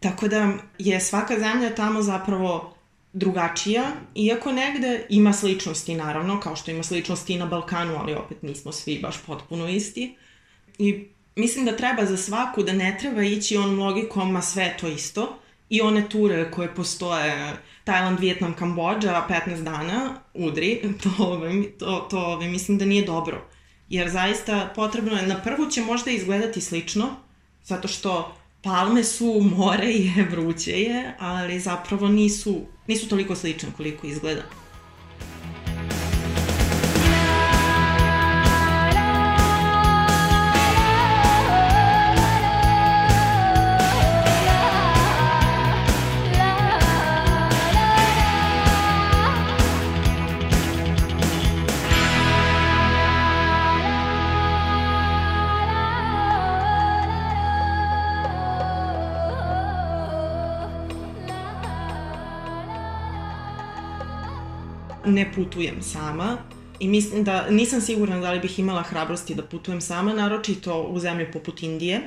Tako 0.00 0.28
da 0.28 0.52
je 0.78 1.00
svaka 1.00 1.38
zemlja 1.38 1.74
tamo 1.74 2.02
zapravo 2.02 2.74
drugačija, 3.12 3.84
iako 4.14 4.52
negde 4.52 5.06
ima 5.08 5.32
sličnosti 5.32 5.94
naravno, 5.94 6.40
kao 6.40 6.56
što 6.56 6.70
ima 6.70 6.82
sličnosti 6.82 7.32
i 7.34 7.38
na 7.38 7.46
Balkanu, 7.46 7.96
ali 7.98 8.14
opet 8.14 8.42
nismo 8.42 8.72
svi 8.72 8.98
baš 9.02 9.16
potpuno 9.26 9.68
isti. 9.68 10.16
I 10.78 11.04
mislim 11.36 11.64
da 11.64 11.76
treba 11.76 12.06
za 12.06 12.16
svaku 12.16 12.62
da 12.62 12.72
ne 12.72 12.96
treba 13.00 13.22
ići 13.22 13.56
on 13.56 13.78
logikom, 13.78 14.36
a 14.36 14.42
sve 14.42 14.76
to 14.80 14.88
isto, 14.88 15.36
i 15.70 15.80
one 15.80 16.08
ture 16.08 16.50
koje 16.50 16.74
postoje, 16.74 17.52
Tajland, 17.84 18.20
Vijetnam, 18.20 18.54
Kambođa, 18.54 19.26
15 19.46 19.62
dana, 19.62 20.14
udri, 20.34 20.82
to, 21.02 21.40
to, 21.78 22.06
to 22.10 22.40
mislim 22.40 22.78
da 22.78 22.84
nije 22.84 23.06
dobro. 23.06 23.48
Jer 23.88 24.10
zaista 24.10 24.72
potrebno 24.74 25.16
je, 25.16 25.26
na 25.26 25.42
prvu 25.42 25.70
će 25.70 25.82
možda 25.82 26.10
izgledati 26.10 26.60
slično, 26.60 27.08
zato 27.64 27.88
što 27.88 28.36
palme 28.62 29.04
su, 29.04 29.40
more 29.56 29.86
je, 29.86 30.28
vruće 30.30 30.80
je, 30.80 31.14
ali 31.18 31.60
zapravo 31.60 32.08
nisu, 32.08 32.60
nisu 32.86 33.08
toliko 33.08 33.36
slične 33.36 33.68
koliko 33.76 34.06
izgleda. 34.06 34.42
Ne 65.20 65.32
putujem 65.34 65.82
sama 65.82 66.38
i 66.80 66.88
mislim 66.88 67.24
da 67.24 67.50
nisam 67.50 67.80
sigurna 67.80 68.20
da 68.20 68.32
li 68.32 68.40
bih 68.40 68.58
imala 68.58 68.82
hrabrosti 68.82 69.34
da 69.34 69.42
putujem 69.42 69.80
sama, 69.80 70.12
naročito 70.12 70.82
u 70.82 70.98
zemlje 70.98 71.32
poput 71.32 71.62
Indije, 71.62 72.00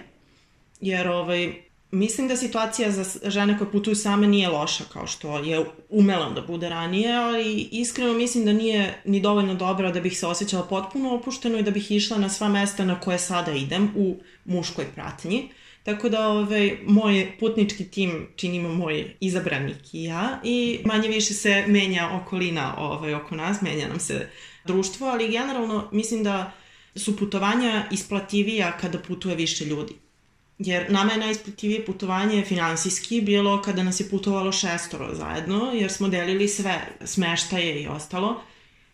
jer 0.81 1.07
ovaj, 1.07 1.53
mislim 1.91 2.27
da 2.27 2.35
situacija 2.35 2.91
za 2.91 3.29
žene 3.29 3.57
koje 3.57 3.71
putuju 3.71 3.95
same 3.95 4.27
nije 4.27 4.49
loša 4.49 4.83
kao 4.93 5.07
što 5.07 5.37
je 5.39 5.65
umela 5.89 6.29
da 6.29 6.41
bude 6.41 6.69
ranije, 6.69 7.15
ali 7.15 7.69
iskreno 7.71 8.13
mislim 8.13 8.45
da 8.45 8.53
nije 8.53 9.01
ni 9.05 9.21
dovoljno 9.21 9.53
dobra 9.53 9.91
da 9.91 10.01
bih 10.01 10.17
se 10.19 10.27
osjećala 10.27 10.63
potpuno 10.63 11.15
opušteno 11.15 11.59
i 11.59 11.63
da 11.63 11.71
bih 11.71 11.91
išla 11.91 12.17
na 12.17 12.29
sva 12.29 12.49
mesta 12.49 12.85
na 12.85 12.99
koje 12.99 13.19
sada 13.19 13.51
idem 13.51 13.91
u 13.95 14.15
muškoj 14.45 14.85
pratnji. 14.95 15.49
Tako 15.83 16.09
da 16.09 16.27
ovaj, 16.27 16.77
moj 16.85 17.31
putnički 17.39 17.85
tim 17.85 18.27
činimo 18.35 18.69
moj 18.69 19.15
izabranik 19.19 19.93
i 19.93 20.03
ja 20.03 20.39
i 20.43 20.79
manje 20.85 21.07
više 21.07 21.33
se 21.33 21.63
menja 21.67 22.09
okolina 22.13 22.75
ovaj, 22.77 23.13
oko 23.13 23.35
nas, 23.35 23.61
menja 23.61 23.87
nam 23.87 23.99
se 23.99 24.27
društvo, 24.65 25.07
ali 25.07 25.31
generalno 25.31 25.89
mislim 25.91 26.23
da 26.23 26.51
su 26.95 27.17
putovanja 27.17 27.85
isplativija 27.91 28.77
kada 28.81 28.99
putuje 28.99 29.35
više 29.35 29.65
ljudi. 29.65 29.93
Jer 30.57 30.91
nama 30.91 31.11
je 31.11 31.17
najisplativije 31.17 31.85
putovanje 31.85 32.43
finansijski 32.45 33.21
bilo 33.21 33.61
kada 33.61 33.83
nas 33.83 33.99
je 33.99 34.09
putovalo 34.09 34.51
šestoro 34.51 35.15
zajedno, 35.15 35.71
jer 35.73 35.91
smo 35.91 36.07
delili 36.07 36.47
sve, 36.47 36.87
smeštaje 37.05 37.81
i 37.81 37.87
ostalo. 37.87 38.41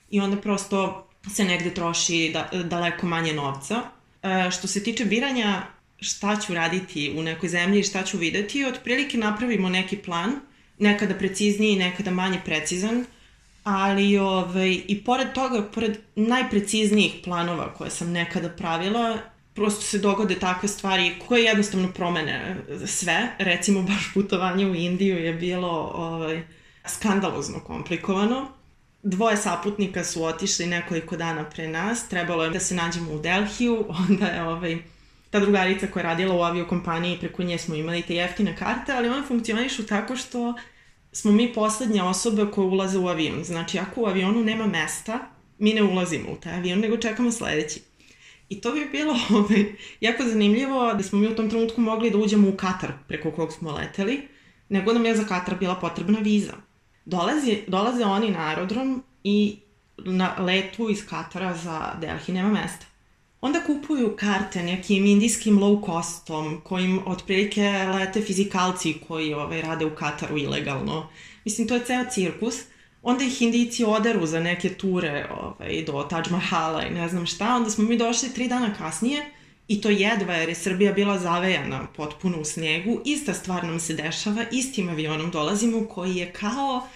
I 0.09 0.19
onda 0.19 0.37
prosto 0.37 1.07
se 1.35 1.43
negde 1.43 1.73
troši 1.73 2.31
da, 2.33 2.63
daleko 2.63 3.07
manje 3.07 3.33
novca. 3.33 3.81
E, 4.23 4.51
što 4.51 4.67
se 4.67 4.83
tiče 4.83 5.05
biranja 5.05 5.61
šta 6.01 6.37
ću 6.47 6.53
raditi 6.53 7.13
u 7.17 7.23
nekoj 7.23 7.49
zemlji 7.49 7.79
i 7.79 7.83
šta 7.83 8.03
ću 8.03 8.17
videti, 8.17 8.65
otprilike 8.65 9.17
napravimo 9.17 9.69
neki 9.69 9.97
plan, 9.97 10.31
nekada 10.77 11.13
precizniji, 11.13 11.75
nekada 11.75 12.11
manje 12.11 12.39
precizan, 12.45 13.05
ali 13.63 14.17
ovaj, 14.17 14.81
i 14.87 15.03
pored 15.05 15.33
toga, 15.33 15.69
pored 15.73 15.97
najpreciznijih 16.15 17.13
planova 17.23 17.73
koje 17.73 17.89
sam 17.89 18.11
nekada 18.11 18.49
pravila, 18.49 19.17
prosto 19.53 19.81
se 19.81 19.99
dogode 19.99 20.35
takve 20.35 20.69
stvari 20.69 21.15
koje 21.27 21.43
jednostavno 21.43 21.91
promene 21.93 22.57
sve. 22.85 23.27
Recimo, 23.37 23.81
baš 23.81 24.13
putovanje 24.13 24.65
u 24.65 24.75
Indiju 24.75 25.17
je 25.17 25.33
bilo 25.33 25.91
ovaj, 25.95 26.43
skandalozno 26.85 27.59
komplikovano. 27.59 28.47
Dvoje 29.03 29.37
saputnika 29.37 30.03
su 30.03 30.23
otišli 30.23 30.65
nekoliko 30.65 31.17
dana 31.17 31.49
pre 31.49 31.67
nas, 31.67 32.07
trebalo 32.09 32.43
je 32.43 32.49
da 32.49 32.59
se 32.59 32.75
nađemo 32.75 33.11
u 33.11 33.19
Delhiju, 33.19 33.85
onda 34.09 34.25
je 34.25 34.43
ovaj, 34.43 34.77
ta 35.29 35.39
drugarica 35.39 35.87
koja 35.87 36.01
je 36.01 36.07
radila 36.07 36.35
u 36.35 36.41
aviokompaniji, 36.41 37.19
preko 37.19 37.43
nje 37.43 37.57
smo 37.57 37.75
imali 37.75 38.01
te 38.01 38.15
jeftine 38.15 38.55
karte, 38.55 38.93
ali 38.93 39.09
one 39.09 39.27
funkcionišu 39.27 39.85
tako 39.85 40.15
što 40.15 40.53
smo 41.11 41.31
mi 41.31 41.53
poslednja 41.53 42.05
osoba 42.05 42.51
koja 42.51 42.67
ulaze 42.67 42.97
u 42.97 43.07
avion. 43.07 43.43
Znači, 43.43 43.79
ako 43.79 44.01
u 44.01 44.05
avionu 44.05 44.43
nema 44.43 44.67
mesta, 44.67 45.19
mi 45.57 45.73
ne 45.73 45.83
ulazimo 45.83 46.31
u 46.31 46.35
taj 46.35 46.53
avion, 46.53 46.79
nego 46.79 46.97
čekamo 46.97 47.31
sledeći. 47.31 47.81
I 48.49 48.61
to 48.61 48.71
bi 48.71 48.89
bilo 48.91 49.15
ovaj, 49.39 49.65
jako 50.01 50.23
zanimljivo 50.23 50.93
da 50.93 51.03
smo 51.03 51.19
mi 51.19 51.27
u 51.27 51.35
tom 51.35 51.49
trenutku 51.49 51.81
mogli 51.81 52.09
da 52.09 52.17
uđemo 52.17 52.49
u 52.49 52.57
Katar 52.57 52.91
preko 53.07 53.31
kog 53.31 53.53
smo 53.53 53.71
leteli, 53.71 54.27
nego 54.69 54.93
nam 54.93 55.05
je 55.05 55.15
za 55.15 55.23
Katar 55.23 55.55
bila 55.59 55.75
potrebna 55.75 56.19
viza. 56.19 56.53
Dolazi, 57.05 57.57
dolaze 57.67 58.03
oni 58.03 58.31
na 58.31 58.47
aerodrom 58.49 59.03
i 59.23 59.59
na 59.97 60.35
letu 60.39 60.89
iz 60.89 61.05
Katara 61.05 61.53
za 61.53 61.95
Delhi 62.01 62.33
nema 62.33 62.49
mesta 62.49 62.88
onda 63.41 63.63
kupuju 63.65 64.15
karte 64.15 64.63
nekim 64.63 65.05
indijskim 65.05 65.59
low 65.59 65.85
costom, 65.85 66.61
kojim 66.63 66.99
otprilike 67.05 67.61
lete 67.93 68.21
fizikalci 68.21 68.95
koji 69.07 69.33
ovaj, 69.33 69.61
rade 69.61 69.85
u 69.85 69.95
Kataru 69.95 70.37
ilegalno. 70.37 71.09
Mislim, 71.45 71.67
to 71.67 71.73
je 71.73 71.85
ceo 71.85 72.05
cirkus. 72.11 72.55
Onda 73.01 73.23
ih 73.23 73.41
Indijci 73.41 73.83
oderu 73.85 74.25
za 74.25 74.39
neke 74.39 74.69
ture 74.69 75.27
ovaj, 75.31 75.83
do 75.83 76.03
Taj 76.09 76.23
Mahala 76.31 76.85
i 76.85 76.89
ne 76.89 77.09
znam 77.09 77.25
šta. 77.25 77.55
Onda 77.55 77.69
smo 77.69 77.83
mi 77.83 77.97
došli 77.97 78.33
tri 78.33 78.47
dana 78.47 78.73
kasnije 78.77 79.25
i 79.67 79.81
to 79.81 79.89
jedva 79.89 80.33
jer 80.33 80.49
je 80.49 80.55
Srbija 80.55 80.93
bila 80.93 81.19
zavejana 81.19 81.87
potpuno 81.95 82.41
u 82.41 82.45
snijegu. 82.45 83.01
Ista 83.05 83.33
stvar 83.33 83.63
nam 83.63 83.79
se 83.79 83.93
dešava, 83.93 84.45
istim 84.51 84.89
avionom 84.89 85.31
dolazimo 85.31 85.85
koji 85.85 86.15
je 86.15 86.31
kao, 86.31 86.87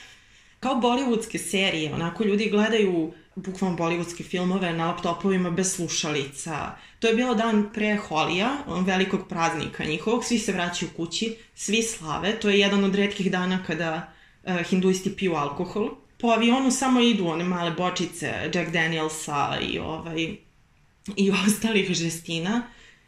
kao 0.64 0.76
bollywoodske 0.76 1.38
serije. 1.38 1.94
Onako 1.94 2.24
ljudi 2.24 2.50
gledaju 2.50 3.14
bukvalno 3.36 3.78
bollywoodske 3.78 4.24
filmove 4.24 4.74
na 4.74 4.86
laptopovima 4.88 5.52
bez 5.52 5.76
slušalica. 5.76 6.76
To 7.00 7.08
je 7.08 7.16
bilo 7.16 7.36
dan 7.36 7.70
pre 7.74 7.96
Holija, 7.96 8.58
velikog 8.86 9.28
praznika 9.30 9.86
njihovog, 9.86 10.26
svi 10.26 10.40
se 10.40 10.52
vraćaju 10.52 10.92
kući, 10.96 11.36
svi 11.56 11.82
slave, 11.82 12.40
to 12.40 12.50
je 12.50 12.60
jedan 12.60 12.84
od 12.84 12.96
redkih 12.96 13.32
dana 13.32 13.64
kada 13.68 14.14
uh, 14.44 14.56
hinduisti 14.70 15.16
piju 15.16 15.34
alkohol. 15.34 15.90
Po 16.20 16.28
avionu 16.28 16.72
samo 16.72 17.00
idu 17.00 17.28
one 17.28 17.44
male 17.44 17.72
bočice 17.72 18.52
Jack 18.54 18.72
Danielsa 18.72 19.58
i 19.62 19.80
ovaj 19.80 20.36
i 21.16 21.32
ostalih 21.48 21.94
žestina. 21.94 22.62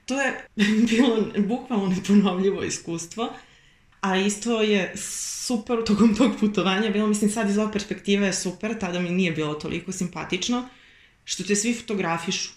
To 0.06 0.22
je 0.22 0.48
bilo 0.90 1.18
bukvalno 1.38 1.88
neponovljivo 1.88 2.64
iskustvo, 2.64 3.30
a 4.06 4.18
isto 4.18 4.62
je 4.62 4.94
super 5.48 5.84
tokom 5.86 6.16
tog 6.16 6.32
putovanja 6.40 6.90
bilo, 6.90 7.08
mislim 7.08 7.32
sad 7.32 7.50
iz 7.50 7.58
ove 7.58 7.72
perspektive 7.72 8.28
je 8.28 8.34
super, 8.34 8.80
tada 8.80 9.00
mi 9.00 9.10
nije 9.10 9.32
bilo 9.32 9.54
toliko 9.54 9.92
simpatično, 9.92 10.70
što 11.24 11.44
te 11.44 11.56
svi 11.56 11.74
fotografišu. 11.74 12.50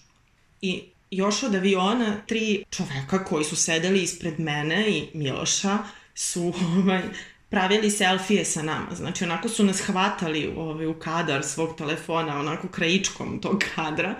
I 0.60 0.82
još 1.10 1.42
od 1.42 1.54
aviona 1.54 2.16
tri 2.26 2.64
čoveka 2.70 3.24
koji 3.24 3.44
su 3.44 3.56
sedeli 3.56 4.02
ispred 4.02 4.40
mene 4.40 4.90
i 4.90 5.08
Miloša 5.14 5.78
su 6.14 6.52
ovaj, 6.78 7.02
pravili 7.50 7.90
selfije 7.90 8.44
sa 8.44 8.62
nama. 8.62 8.94
Znači, 8.94 9.24
onako 9.24 9.48
su 9.48 9.64
nas 9.64 9.80
hvatali 9.80 10.52
ovaj, 10.56 10.86
u 10.86 10.94
kadar 10.94 11.44
svog 11.44 11.76
telefona, 11.76 12.40
onako 12.40 12.68
krajičkom 12.68 13.40
tog 13.40 13.64
kadra. 13.74 14.14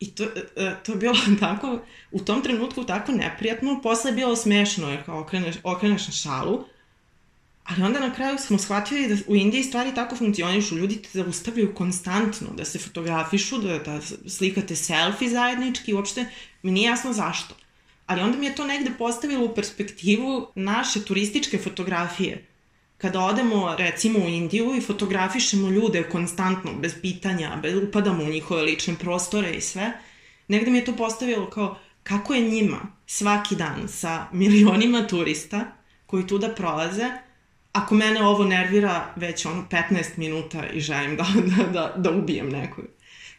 I 0.00 0.10
to, 0.14 0.24
e, 0.56 0.74
to 0.84 0.92
je 0.92 0.98
bilo 0.98 1.14
tako, 1.40 1.80
u 2.10 2.20
tom 2.20 2.42
trenutku 2.42 2.84
tako 2.84 3.12
neprijatno, 3.12 3.80
posle 3.82 4.10
je 4.10 4.14
bilo 4.14 4.36
smešno, 4.36 4.90
jer 4.90 5.04
kao 5.04 5.20
okreneš, 5.20 5.56
okreneš 5.62 6.06
na 6.06 6.12
šalu, 6.12 6.64
ali 7.64 7.82
onda 7.82 8.00
na 8.00 8.14
kraju 8.14 8.38
smo 8.38 8.58
shvatili 8.58 9.08
da 9.08 9.16
u 9.26 9.36
Indiji 9.36 9.62
stvari 9.62 9.94
tako 9.94 10.16
funkcionišu, 10.16 10.76
ljudi 10.76 11.02
te 11.02 11.08
zaustavljaju 11.12 11.74
konstantno, 11.74 12.48
da 12.56 12.64
se 12.64 12.78
fotografišu, 12.78 13.58
da, 13.58 13.78
da 13.78 14.00
slikate 14.28 14.76
selfie 14.76 15.28
zajednički, 15.28 15.94
uopšte 15.94 16.26
mi 16.62 16.70
nije 16.70 16.90
jasno 16.90 17.12
zašto. 17.12 17.54
Ali 18.06 18.22
onda 18.22 18.38
mi 18.38 18.46
je 18.46 18.54
to 18.54 18.66
negde 18.66 18.90
postavilo 18.98 19.44
u 19.44 19.54
perspektivu 19.54 20.48
naše 20.54 21.04
turističke 21.04 21.58
fotografije 21.58 22.49
kada 23.00 23.20
odemo 23.20 23.74
recimo 23.78 24.18
u 24.18 24.28
Indiju 24.28 24.74
i 24.76 24.80
fotografišemo 24.80 25.68
ljude 25.68 26.02
konstantno, 26.02 26.72
bez 26.74 26.94
pitanja, 27.02 27.56
bez, 27.62 27.74
upadamo 27.76 28.24
u 28.24 28.28
njihove 28.28 28.62
lične 28.62 28.94
prostore 28.94 29.50
i 29.50 29.60
sve, 29.60 29.92
negde 30.48 30.70
mi 30.70 30.78
je 30.78 30.84
to 30.84 30.96
postavilo 30.96 31.50
kao 31.50 31.78
kako 32.02 32.34
je 32.34 32.48
njima 32.48 32.80
svaki 33.06 33.56
dan 33.56 33.88
sa 33.88 34.26
milionima 34.32 35.06
turista 35.06 35.76
koji 36.06 36.26
tu 36.26 36.38
da 36.38 36.54
prolaze, 36.54 37.10
ako 37.72 37.94
mene 37.94 38.22
ovo 38.22 38.44
nervira 38.44 39.12
već 39.16 39.46
ono 39.46 39.66
15 39.70 40.04
minuta 40.16 40.66
i 40.66 40.80
želim 40.80 41.16
da, 41.16 41.26
da, 41.56 41.64
da, 41.64 41.94
da 41.96 42.10
ubijem 42.10 42.48
nekog. 42.48 42.84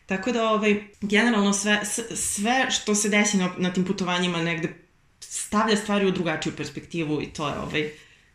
Tako 0.05 0.31
da, 0.31 0.49
ovaj, 0.49 0.83
generalno 1.01 1.53
sve, 1.53 1.81
sve 2.15 2.71
što 2.71 2.95
se 2.95 3.09
desi 3.09 3.37
na, 3.37 3.49
na 3.57 3.73
tim 3.73 3.85
putovanjima 3.85 4.41
negde 4.41 4.73
stavlja 5.19 5.77
stvari 5.77 6.05
u 6.05 6.11
drugačiju 6.11 6.53
perspektivu 6.57 7.21
i 7.21 7.25
to 7.25 7.47
je 7.47 7.59
ovaj, 7.59 7.91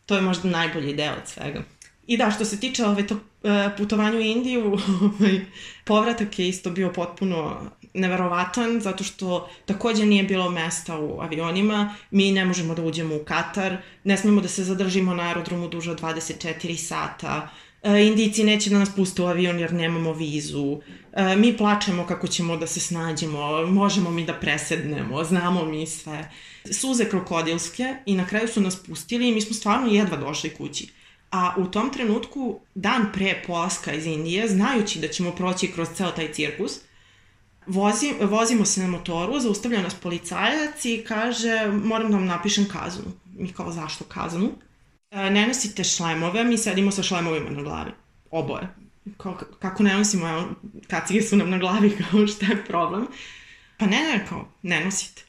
to 0.07 0.15
je 0.15 0.21
možda 0.21 0.49
najbolji 0.49 0.93
deo 0.93 1.13
od 1.13 1.27
svega. 1.27 1.63
I 2.07 2.17
da, 2.17 2.31
što 2.31 2.45
se 2.45 2.59
tiče 2.59 2.85
ove, 2.85 3.07
to, 3.07 3.19
e, 3.43 3.69
putovanja 3.77 4.17
u 4.17 4.21
Indiju, 4.21 4.65
ovaj, 5.19 5.41
povratak 5.85 6.39
je 6.39 6.47
isto 6.47 6.69
bio 6.69 6.91
potpuno 6.93 7.61
neverovatan, 7.93 8.81
zato 8.81 9.03
što 9.03 9.49
takođe 9.65 10.05
nije 10.05 10.23
bilo 10.23 10.49
mesta 10.49 10.99
u 10.99 11.21
avionima, 11.21 11.95
mi 12.11 12.31
ne 12.31 12.45
možemo 12.45 12.75
da 12.75 12.81
uđemo 12.81 13.15
u 13.15 13.23
Katar, 13.25 13.77
ne 14.03 14.17
smemo 14.17 14.41
da 14.41 14.47
se 14.47 14.63
zadržimo 14.63 15.13
na 15.13 15.23
aerodromu 15.23 15.67
duže 15.67 15.91
od 15.91 16.01
24 16.01 16.75
sata, 16.77 17.49
e, 17.83 18.05
Indijci 18.05 18.43
neće 18.43 18.69
da 18.69 18.79
nas 18.79 18.95
puste 18.95 19.21
u 19.21 19.25
avion 19.25 19.59
jer 19.59 19.73
nemamo 19.73 20.13
vizu, 20.13 20.81
e, 21.13 21.35
mi 21.35 21.57
plačemo 21.57 22.05
kako 22.05 22.27
ćemo 22.27 22.57
da 22.57 22.67
se 22.67 22.79
snađemo, 22.79 23.65
možemo 23.65 24.11
mi 24.11 24.25
da 24.25 24.33
presednemo, 24.33 25.23
znamo 25.23 25.65
mi 25.65 25.87
sve 25.87 26.31
suze 26.71 27.09
krokodilske 27.09 27.95
i 28.05 28.15
na 28.15 28.27
kraju 28.27 28.47
su 28.47 28.61
nas 28.61 28.75
pustili 28.83 29.29
i 29.29 29.31
mi 29.31 29.41
smo 29.41 29.53
stvarno 29.53 29.87
jedva 29.87 30.17
došli 30.17 30.49
kući. 30.49 30.91
A 31.31 31.53
u 31.57 31.65
tom 31.65 31.93
trenutku, 31.93 32.59
dan 32.75 33.05
pre 33.13 33.43
polaska 33.47 33.93
iz 33.93 34.05
Indije, 34.05 34.47
znajući 34.47 34.99
da 34.99 35.07
ćemo 35.07 35.31
proći 35.31 35.71
kroz 35.71 35.87
ceo 35.95 36.11
taj 36.11 36.31
cirkus, 36.33 36.79
vozi, 37.67 38.13
vozimo 38.21 38.65
se 38.65 38.81
na 38.81 38.87
motoru, 38.87 39.39
zaustavlja 39.39 39.81
nas 39.81 39.93
policajac 39.93 40.85
i 40.85 41.03
kaže 41.07 41.67
moram 41.83 42.11
da 42.11 42.17
vam 42.17 42.25
napišem 42.25 42.65
kaznu. 42.65 43.03
Mi 43.37 43.53
kao 43.53 43.71
zašto 43.71 44.03
kaznu? 44.03 44.51
Ne 45.11 45.47
nosite 45.47 45.83
šlemove, 45.83 46.43
mi 46.43 46.57
sedimo 46.57 46.91
sa 46.91 47.03
šlemovima 47.03 47.49
na 47.49 47.63
glavi. 47.63 47.91
Oboje. 48.31 48.67
Kao, 49.17 49.37
kako 49.59 49.83
ne 49.83 49.93
nosimo, 49.93 50.29
evo, 50.29 50.47
kacige 50.87 51.21
su 51.21 51.37
nam 51.37 51.49
na 51.49 51.57
glavi, 51.57 51.97
kao 52.11 52.27
šta 52.27 52.45
je 52.45 52.65
problem? 52.65 53.07
Pa 53.77 53.85
ne, 53.85 53.97
ne, 53.97 54.25
kao, 54.29 54.47
ne 54.61 54.85
nosite. 54.85 55.23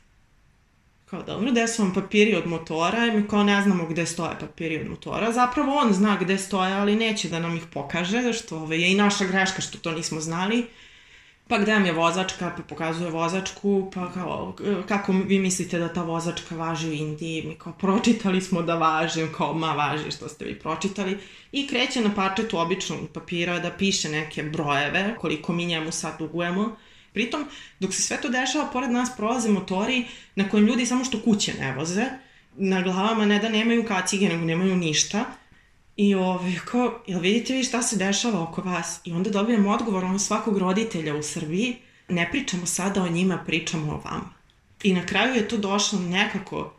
Kao, 1.04 1.22
dobro, 1.22 1.50
gde 1.50 1.68
su 1.68 1.82
vam 1.82 1.94
papiri 1.94 2.34
od 2.36 2.46
motora? 2.46 3.06
Mi 3.06 3.28
kao 3.28 3.44
ne 3.44 3.62
znamo 3.62 3.86
gde 3.86 4.06
stoje 4.06 4.38
papiri 4.40 4.80
od 4.80 4.88
motora. 4.90 5.32
Zapravo 5.32 5.74
on 5.74 5.92
zna 5.92 6.16
gde 6.20 6.38
stoje, 6.38 6.72
ali 6.72 6.96
neće 6.96 7.28
da 7.28 7.38
nam 7.38 7.56
ih 7.56 7.62
pokaže, 7.72 8.32
što 8.32 8.58
ove, 8.58 8.80
je 8.80 8.92
i 8.92 8.94
naša 8.94 9.24
greška 9.24 9.62
što 9.62 9.78
to 9.78 9.92
nismo 9.92 10.20
znali. 10.20 10.66
Pa 11.48 11.58
gde 11.58 11.72
vam 11.72 11.86
je 11.86 11.92
vozačka, 11.92 12.52
pa 12.56 12.62
pokazuje 12.62 13.10
vozačku, 13.10 13.90
pa 13.94 14.12
kao, 14.12 14.56
kako 14.88 15.12
vi 15.12 15.38
mislite 15.38 15.78
da 15.78 15.92
ta 15.92 16.02
vozačka 16.02 16.56
važi 16.56 16.88
u 16.88 16.92
Indiji? 16.92 17.42
Mi 17.42 17.54
kao, 17.54 17.72
pročitali 17.72 18.40
smo 18.40 18.62
da 18.62 18.74
važi, 18.74 19.26
kao, 19.36 19.54
ma 19.54 19.72
važi 19.72 20.10
što 20.10 20.28
ste 20.28 20.44
vi 20.44 20.58
pročitali. 20.58 21.18
I 21.52 21.66
kreće 21.66 22.00
na 22.00 22.14
parčetu 22.14 22.58
običnog 22.58 23.08
papira 23.14 23.58
da 23.58 23.70
piše 23.70 24.08
neke 24.08 24.42
brojeve, 24.42 25.16
koliko 25.18 25.52
mi 25.52 25.66
njemu 25.66 25.92
sad 25.92 26.18
dugujemo 26.18 26.76
Pritom, 27.12 27.44
dok 27.80 27.94
se 27.94 28.02
sve 28.02 28.20
to 28.20 28.28
dešava, 28.28 28.68
pored 28.72 28.90
nas 28.90 29.10
prolaze 29.16 29.48
motori 29.48 30.04
na 30.34 30.48
kojim 30.48 30.66
ljudi 30.66 30.86
samo 30.86 31.04
što 31.04 31.22
kuće 31.22 31.54
ne 31.60 31.72
voze, 31.72 32.04
na 32.56 32.82
glavama 32.82 33.26
ne 33.26 33.38
da 33.38 33.48
nemaju 33.48 33.84
kacige, 33.84 34.28
nego 34.28 34.44
nemaju 34.44 34.76
ništa. 34.76 35.24
I 35.98 36.14
ovaj, 36.14 36.52
kao, 36.64 37.02
jel 37.06 37.20
vidite 37.20 37.54
vi 37.54 37.64
šta 37.64 37.82
se 37.82 37.96
dešava 37.96 38.42
oko 38.42 38.62
vas? 38.62 39.00
I 39.04 39.12
onda 39.12 39.30
dobijem 39.30 39.66
odgovor 39.66 40.04
ono 40.04 40.18
svakog 40.18 40.58
roditelja 40.58 41.14
u 41.16 41.22
Srbiji, 41.22 41.76
ne 42.08 42.28
pričamo 42.30 42.66
sada 42.66 43.02
o 43.02 43.08
njima, 43.08 43.38
pričamo 43.46 43.92
o 43.92 44.00
vama. 44.04 44.30
I 44.82 44.92
na 44.92 45.06
kraju 45.06 45.34
je 45.34 45.48
to 45.48 45.56
došlo 45.56 45.98
nekako 45.98 46.72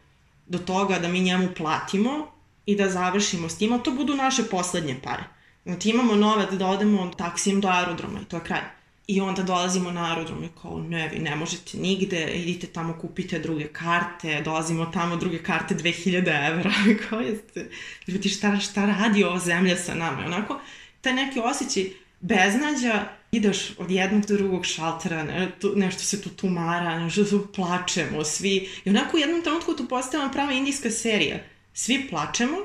do 0.48 0.58
toga 0.58 1.00
da 1.00 1.08
mi 1.08 1.20
njemu 1.20 1.48
platimo 1.58 2.28
i 2.66 2.76
da 2.76 2.90
završimo 2.90 3.50
s 3.50 3.58
tim, 3.58 3.80
to 3.84 3.92
budu 3.92 4.16
naše 4.16 4.44
poslednje 4.44 5.00
pare. 5.04 5.24
Znači 5.64 5.90
imamo 5.90 6.16
novac 6.16 6.52
da 6.52 6.68
odemo 6.68 7.12
taksijem 7.18 7.62
do 7.62 7.68
aerodroma 7.68 8.20
i 8.22 8.26
to 8.26 8.38
je 8.38 8.44
kraj. 8.44 8.62
I 9.10 9.22
onda 9.22 9.44
dolazimo 9.44 9.92
na 9.92 10.10
aerodrom 10.10 10.44
i 10.44 10.50
kao, 10.62 10.80
ne, 10.80 11.08
vi 11.08 11.20
ne 11.20 11.36
možete 11.36 11.78
nigde, 11.78 12.32
idite 12.36 12.68
tamo, 12.68 12.98
kupite 13.02 13.40
druge 13.40 13.68
karte, 13.68 14.42
dolazimo 14.46 14.86
tamo, 14.86 15.16
druge 15.16 15.44
karte 15.44 15.76
2000 15.76 16.52
evra, 16.52 16.72
kao 17.10 17.20
jeste, 17.20 17.70
ljudi, 18.08 18.30
šta, 18.30 18.60
šta 18.60 18.86
radi 18.86 19.24
ova 19.24 19.40
zemlja 19.40 19.78
sa 19.78 19.96
nama? 19.96 20.24
I 20.24 20.26
onako, 20.26 20.60
taj 21.02 21.14
neki 21.14 21.40
osjećaj 21.40 21.84
beznađa, 22.20 23.06
ideš 23.32 23.72
od 23.78 23.92
jednog 23.92 24.26
do 24.26 24.38
drugog 24.38 24.66
šaltera, 24.66 25.24
ne, 25.24 25.52
tu, 25.60 25.74
nešto 25.76 26.04
se 26.04 26.22
tu 26.22 26.30
tumara, 26.30 27.00
nešto 27.00 27.24
tu 27.24 27.48
plačemo, 27.56 28.24
svi, 28.24 28.70
i 28.86 28.90
onako 28.90 29.18
u 29.18 29.20
jednom 29.20 29.42
trenutku 29.42 29.76
tu 29.76 29.88
postavljamo 29.88 30.34
prava 30.34 30.52
indijska 30.52 30.92
serija. 30.92 31.40
Svi 31.74 32.08
plačemo 32.10 32.58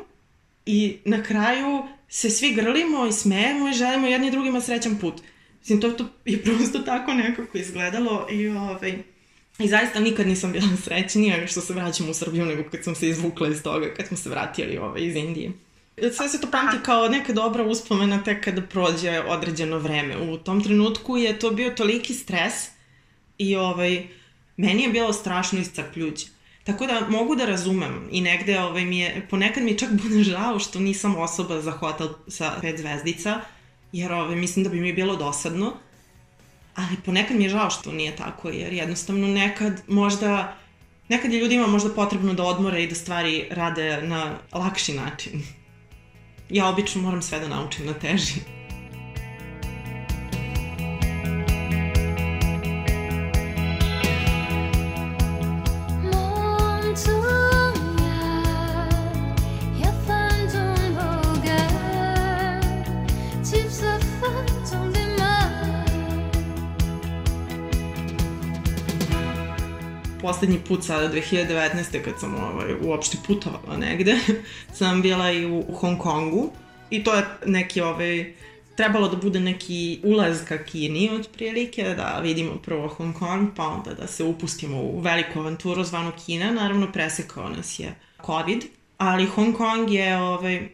i 0.66 0.96
na 1.04 1.22
kraju 1.22 1.82
se 2.08 2.30
svi 2.30 2.54
grlimo 2.54 3.06
i 3.06 3.12
smejemo 3.12 3.68
i 3.68 3.72
želimo 3.72 4.06
jedni 4.06 4.30
drugima 4.30 4.60
srećan 4.60 4.98
put. 4.98 5.22
Mislim, 5.64 5.80
to, 5.80 5.90
to 5.90 6.04
je 6.24 6.42
prosto 6.42 6.78
tako 6.78 7.14
nekako 7.14 7.58
izgledalo 7.58 8.26
i 8.30 8.48
ovaj, 8.48 8.98
I 9.58 9.68
zaista 9.68 10.00
nikad 10.00 10.26
nisam 10.26 10.52
bila 10.52 10.76
srećnija 10.84 11.46
što 11.46 11.60
se 11.60 11.74
vraćam 11.74 12.10
u 12.10 12.14
Srbiju 12.14 12.44
nego 12.44 12.70
kad 12.70 12.84
sam 12.84 12.94
se 12.94 13.08
izvukla 13.08 13.48
iz 13.48 13.62
toga, 13.62 13.94
kad 13.94 14.06
smo 14.06 14.16
se 14.16 14.30
vratili 14.30 14.78
ovaj, 14.78 15.02
iz 15.02 15.16
Indije. 15.16 15.52
Sve 16.12 16.28
se 16.28 16.40
to 16.40 16.50
pamti 16.50 16.76
kao 16.82 17.08
neka 17.08 17.32
dobra 17.32 17.64
uspomena 17.64 18.22
tek 18.22 18.44
kada 18.44 18.62
prođe 18.62 19.20
određeno 19.20 19.78
vreme. 19.78 20.16
U 20.16 20.38
tom 20.38 20.64
trenutku 20.64 21.16
je 21.16 21.38
to 21.38 21.50
bio 21.50 21.70
toliki 21.70 22.14
stres 22.14 22.54
i 23.38 23.56
ovaj, 23.56 24.06
meni 24.56 24.82
je 24.82 24.88
bilo 24.88 25.12
strašno 25.12 25.60
iscrpljuće. 25.60 26.26
Tako 26.64 26.86
da 26.86 27.06
mogu 27.08 27.36
da 27.36 27.46
razumem 27.46 28.08
i 28.10 28.20
negde 28.20 28.60
ovaj, 28.60 28.84
mi 28.84 28.98
je, 28.98 29.26
ponekad 29.30 29.62
mi 29.62 29.78
čak 29.78 29.88
bude 30.02 30.22
žao 30.22 30.58
što 30.58 30.80
nisam 30.80 31.16
osoba 31.16 31.60
za 31.60 31.70
hotel 31.70 32.08
sa 32.28 32.58
pet 32.60 32.80
zvezdica, 32.80 33.40
jer 33.94 34.12
ove, 34.12 34.36
mislim 34.36 34.64
da 34.64 34.70
bi 34.70 34.80
mi 34.80 34.92
bilo 34.92 35.16
dosadno. 35.16 35.72
Ali 36.74 36.96
ponekad 37.04 37.36
mi 37.36 37.44
je 37.44 37.50
žao 37.50 37.70
što 37.70 37.92
nije 37.92 38.16
tako, 38.16 38.48
jer 38.48 38.72
jednostavno 38.72 39.28
nekad 39.28 39.82
možda, 39.88 40.56
nekad 41.08 41.32
je 41.32 41.40
ljudima 41.40 41.66
možda 41.66 41.90
potrebno 41.94 42.34
da 42.34 42.42
odmore 42.44 42.82
i 42.82 42.88
da 42.88 42.94
stvari 42.94 43.46
rade 43.50 44.02
na 44.02 44.38
lakši 44.52 44.92
način. 44.92 45.42
Ja 46.50 46.68
obično 46.68 47.02
moram 47.02 47.22
sve 47.22 47.40
da 47.40 47.48
naučim 47.48 47.86
na 47.86 47.92
teži. 47.92 48.34
Poslednji 70.34 70.60
put 70.68 70.84
sada 70.84 71.14
2019. 71.14 72.04
kad 72.04 72.20
sam 72.20 72.34
ovaj, 72.34 72.74
uopšte 72.82 73.16
putovala 73.26 73.76
negde, 73.76 74.16
sam 74.78 75.02
bila 75.02 75.30
i 75.30 75.46
u, 75.46 75.64
u 75.68 75.74
Hong 75.74 75.98
Kongu 75.98 76.50
i 76.90 77.04
to 77.04 77.14
je 77.14 77.24
neki 77.46 77.80
ovaj, 77.80 78.34
trebalo 78.76 79.08
da 79.08 79.16
bude 79.16 79.40
neki 79.40 80.00
ulaz 80.04 80.44
ka 80.48 80.64
Kini 80.64 81.10
otprilike, 81.10 81.82
da 81.82 82.20
vidimo 82.22 82.56
prvo 82.56 82.88
Hong 82.88 83.18
Kong, 83.18 83.48
pa 83.56 83.62
onda 83.62 83.94
da 83.94 84.06
se 84.06 84.24
upustimo 84.24 84.80
u 84.80 85.00
veliku 85.00 85.38
avanturu 85.38 85.84
zvanu 85.84 86.12
Kina. 86.26 86.50
Naravno, 86.52 86.92
presekao 86.92 87.48
nas 87.48 87.78
je 87.78 87.94
COVID, 88.26 88.64
ali 88.98 89.26
Hong 89.26 89.56
Kong 89.56 89.90
je, 89.90 90.18
ovaj, 90.18 90.56
uh, 90.58 90.64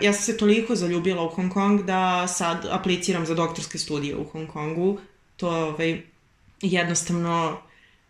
ja 0.00 0.12
sam 0.12 0.22
se 0.22 0.36
toliko 0.36 0.76
zaljubila 0.76 1.22
u 1.22 1.28
Hong 1.28 1.52
Kong 1.52 1.82
da 1.82 2.26
sad 2.28 2.66
apliciram 2.70 3.26
za 3.26 3.34
doktorske 3.34 3.78
studije 3.78 4.16
u 4.16 4.24
Hong 4.24 4.48
Kongu. 4.48 4.98
To 5.36 5.56
je 5.56 5.64
ovaj, 5.64 6.02
jednostavno 6.62 7.58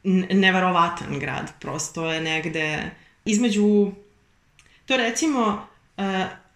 neverovatan 0.04 1.18
grad, 1.18 1.52
prosto 1.60 2.12
je 2.12 2.20
negde 2.20 2.90
između, 3.24 3.92
to 4.86 4.96
recimo 4.96 5.66
uh, 5.96 6.04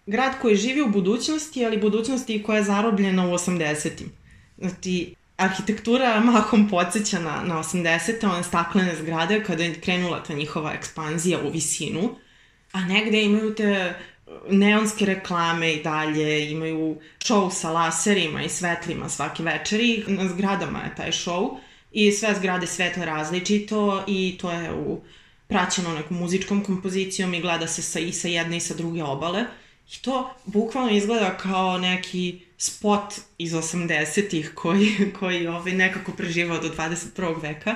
grad 0.05 0.33
koji 0.41 0.55
živi 0.55 0.81
u 0.81 0.89
budućnosti, 0.89 1.65
ali 1.65 1.77
budućnosti 1.77 2.43
koja 2.43 2.57
je 2.57 2.63
zarobljena 2.63 3.27
u 3.27 3.31
80-im. 3.31 4.11
Znači, 4.57 5.15
arhitektura 5.37 6.19
mahom 6.19 6.69
podsjeća 6.69 7.19
na, 7.19 7.43
na 7.43 7.55
80-te, 7.55 8.27
one 8.27 8.43
staklene 8.43 8.95
zgrade 8.95 9.43
kada 9.43 9.63
je 9.63 9.81
krenula 9.81 10.23
ta 10.23 10.33
njihova 10.33 10.73
ekspanzija 10.73 11.39
u 11.39 11.49
visinu, 11.49 12.15
a 12.71 12.81
negde 12.85 13.23
imaju 13.23 13.55
te 13.55 13.93
neonske 14.49 15.05
reklame 15.05 15.73
i 15.73 15.83
dalje, 15.83 16.51
imaju 16.51 16.97
show 17.19 17.51
sa 17.51 17.71
laserima 17.71 18.43
i 18.43 18.49
svetlima 18.49 19.09
svake 19.09 19.43
večeri, 19.43 20.03
na 20.07 20.27
zgradama 20.27 20.79
je 20.79 20.95
taj 20.95 21.11
show, 21.11 21.57
i 21.91 22.11
sve 22.11 22.35
zgrade 22.35 22.67
svetle 22.67 23.05
različito 23.05 24.03
i 24.07 24.37
to 24.41 24.51
je 24.51 24.73
u 24.73 25.01
praćeno 25.47 25.93
nekom 25.93 26.17
muzičkom 26.17 26.63
kompozicijom 26.63 27.33
i 27.33 27.41
gleda 27.41 27.67
se 27.67 27.81
sa, 27.81 27.99
i 27.99 28.11
sa 28.11 28.27
jedne 28.27 28.57
i 28.57 28.59
sa 28.59 28.73
druge 28.73 29.03
obale. 29.03 29.45
I 29.93 30.01
to 30.01 30.33
bukvalno 30.45 30.91
izgleda 30.91 31.37
kao 31.37 31.77
neki 31.77 32.39
spot 32.57 33.13
iz 33.37 33.53
80-ih 33.53 34.51
koji, 34.55 34.95
koji 35.19 35.47
ovaj, 35.47 35.73
nekako 35.73 36.11
preživao 36.11 36.59
do 36.59 36.69
21. 36.69 37.41
veka. 37.41 37.75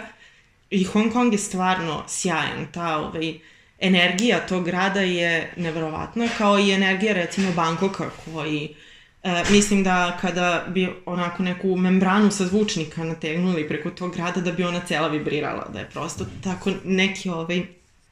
I 0.69 0.84
Hong 0.84 1.13
Kong 1.13 1.34
je 1.34 1.39
stvarno 1.39 2.04
sjajan. 2.08 2.67
Ta 2.71 2.97
ovaj, 2.97 3.39
energija 3.80 4.47
tog 4.47 4.65
grada 4.65 5.02
je 5.02 5.54
nevrovatna, 5.58 6.28
kao 6.38 6.60
i 6.60 6.71
energija 6.71 7.13
recimo 7.13 7.52
Bankoka 7.52 8.10
koji 8.10 8.76
E, 9.23 9.43
mislim 9.51 9.83
da 9.83 10.17
kada 10.21 10.65
bi 10.67 10.89
onako 11.05 11.43
neku 11.43 11.75
membranu 11.75 12.31
sa 12.31 12.45
zvučnika 12.45 13.03
nategnuli 13.03 13.67
preko 13.67 13.89
tog 13.89 14.15
grada, 14.15 14.41
da 14.41 14.51
bi 14.51 14.63
ona 14.63 14.81
cela 14.88 15.07
vibrirala, 15.07 15.69
da 15.73 15.79
je 15.79 15.89
prosto 15.89 16.25
tako 16.43 16.71
neki 16.83 17.29
ovaj, 17.29 17.62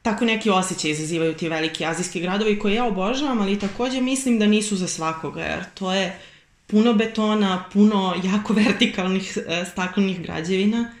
tako 0.02 0.24
neki 0.24 0.50
osjećaj 0.50 0.90
izazivaju 0.90 1.34
ti 1.34 1.48
veliki 1.48 1.84
azijski 1.84 2.20
gradovi 2.20 2.58
koje 2.58 2.74
ja 2.74 2.84
obožavam, 2.84 3.40
ali 3.40 3.58
takođe 3.58 4.00
mislim 4.00 4.38
da 4.38 4.46
nisu 4.46 4.76
za 4.76 4.88
svakoga, 4.88 5.42
jer 5.42 5.64
to 5.74 5.92
je 5.92 6.18
puno 6.66 6.94
betona, 6.94 7.64
puno 7.72 8.14
jako 8.24 8.52
vertikalnih 8.64 9.38
e, 9.48 9.64
staklenih 9.64 10.22
građevina 10.22 10.94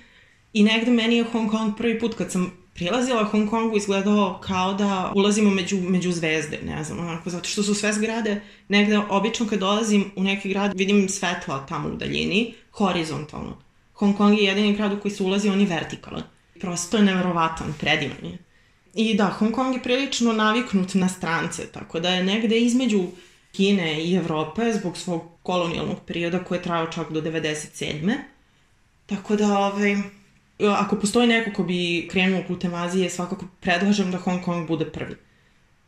i 0.52 0.62
negde 0.62 0.90
meni 0.90 1.16
je 1.16 1.24
Hong 1.24 1.50
Kong 1.50 1.76
prvi 1.76 2.00
put 2.00 2.14
kad 2.14 2.32
sam 2.32 2.61
prilazila 2.82 3.24
Hong 3.24 3.50
Kongu 3.50 3.76
izgledao 3.76 4.40
kao 4.40 4.74
da 4.74 5.12
ulazimo 5.14 5.50
među, 5.50 5.76
među 5.76 6.12
zvezde, 6.12 6.58
ne 6.64 6.84
znam, 6.84 6.98
onako, 6.98 7.30
zato 7.30 7.48
što 7.48 7.62
su 7.62 7.74
sve 7.74 7.92
zgrade, 7.92 8.40
negde, 8.68 8.98
obično 8.98 9.46
kad 9.46 9.58
dolazim 9.58 10.12
u 10.16 10.22
neki 10.22 10.48
grad, 10.48 10.72
vidim 10.74 11.08
svetla 11.08 11.66
tamo 11.66 11.88
u 11.88 11.96
daljini, 11.96 12.54
horizontalno. 12.70 13.58
Hong 13.94 14.16
Kong 14.16 14.38
je 14.38 14.44
jedini 14.44 14.76
grad 14.76 14.92
u 14.92 15.00
koji 15.00 15.12
se 15.12 15.22
ulazi, 15.22 15.48
on 15.48 15.60
je 15.60 15.66
vertikalan. 15.66 16.22
Prosto 16.60 16.96
je 16.96 17.02
neverovatan, 17.02 17.74
predivan 17.80 18.24
je. 18.24 18.38
I 18.94 19.14
da, 19.14 19.26
Hong 19.26 19.54
Kong 19.54 19.74
je 19.74 19.82
prilično 19.82 20.32
naviknut 20.32 20.94
na 20.94 21.08
strance, 21.08 21.66
tako 21.66 22.00
da 22.00 22.08
je 22.08 22.24
negde 22.24 22.58
između 22.58 23.02
Kine 23.52 24.04
i 24.04 24.14
Evrope 24.14 24.72
zbog 24.72 24.96
svog 24.96 25.22
kolonijalnog 25.42 25.96
perioda 26.06 26.44
koji 26.44 26.58
je 26.58 26.62
trajao 26.62 26.86
čak 26.86 27.12
do 27.12 27.20
97. 27.20 28.14
Tako 29.06 29.36
da, 29.36 29.58
ovaj, 29.58 29.96
ako 30.68 30.96
postoji 30.96 31.26
neko 31.26 31.50
ko 31.52 31.62
bi 31.62 32.08
krenuo 32.10 32.42
putem 32.48 32.74
Azije, 32.74 33.10
svakako 33.10 33.46
predlažem 33.60 34.10
da 34.10 34.18
Hong 34.18 34.44
Kong 34.44 34.68
bude 34.68 34.84
prvi. 34.84 35.16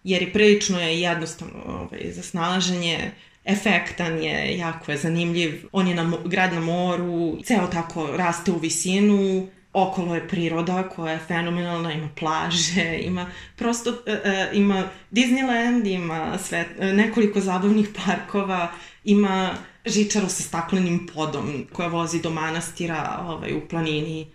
Jer 0.04 0.22
i 0.22 0.32
prilično 0.32 0.80
je 0.80 1.00
jednostavno 1.00 1.62
ovaj, 1.66 2.12
za 2.12 2.22
snalaženje, 2.22 3.10
efektan 3.44 4.18
je, 4.22 4.58
jako 4.58 4.92
je 4.92 4.98
zanimljiv. 4.98 5.68
On 5.72 5.88
je 5.88 5.94
na, 5.94 6.12
grad 6.24 6.52
na 6.52 6.60
moru, 6.60 7.38
ceo 7.44 7.66
tako 7.66 8.06
raste 8.16 8.52
u 8.52 8.58
visinu, 8.58 9.48
okolo 9.72 10.14
je 10.14 10.28
priroda 10.28 10.88
koja 10.88 11.12
je 11.12 11.18
fenomenalna, 11.18 11.92
ima 11.92 12.08
plaže, 12.18 12.98
ima 13.00 13.30
prosto, 13.56 13.90
uh, 13.90 13.96
uh, 13.96 14.56
ima 14.56 14.84
Disneyland, 15.10 15.86
ima 15.86 16.38
sve, 16.38 16.66
uh, 16.78 16.84
nekoliko 16.84 17.40
zabavnih 17.40 17.88
parkova, 18.06 18.72
ima 19.04 19.54
žičaru 19.86 20.28
sa 20.28 20.42
staklenim 20.42 21.06
podom 21.14 21.66
koja 21.72 21.88
vozi 21.88 22.22
do 22.22 22.30
manastira 22.30 23.24
ovaj, 23.26 23.52
u 23.52 23.68
planini 23.68 24.26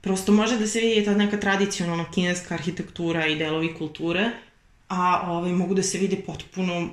prosto 0.00 0.32
može 0.32 0.58
da 0.58 0.66
se 0.66 0.80
vidi 0.80 1.04
ta 1.04 1.14
neka 1.14 1.40
tradicionalna 1.40 2.10
kineska 2.10 2.54
arhitektura 2.54 3.26
i 3.26 3.36
delovi 3.36 3.74
kulture, 3.74 4.30
a 4.88 5.32
ovaj, 5.32 5.52
mogu 5.52 5.74
da 5.74 5.82
se 5.82 5.98
vide 5.98 6.16
potpuno 6.26 6.90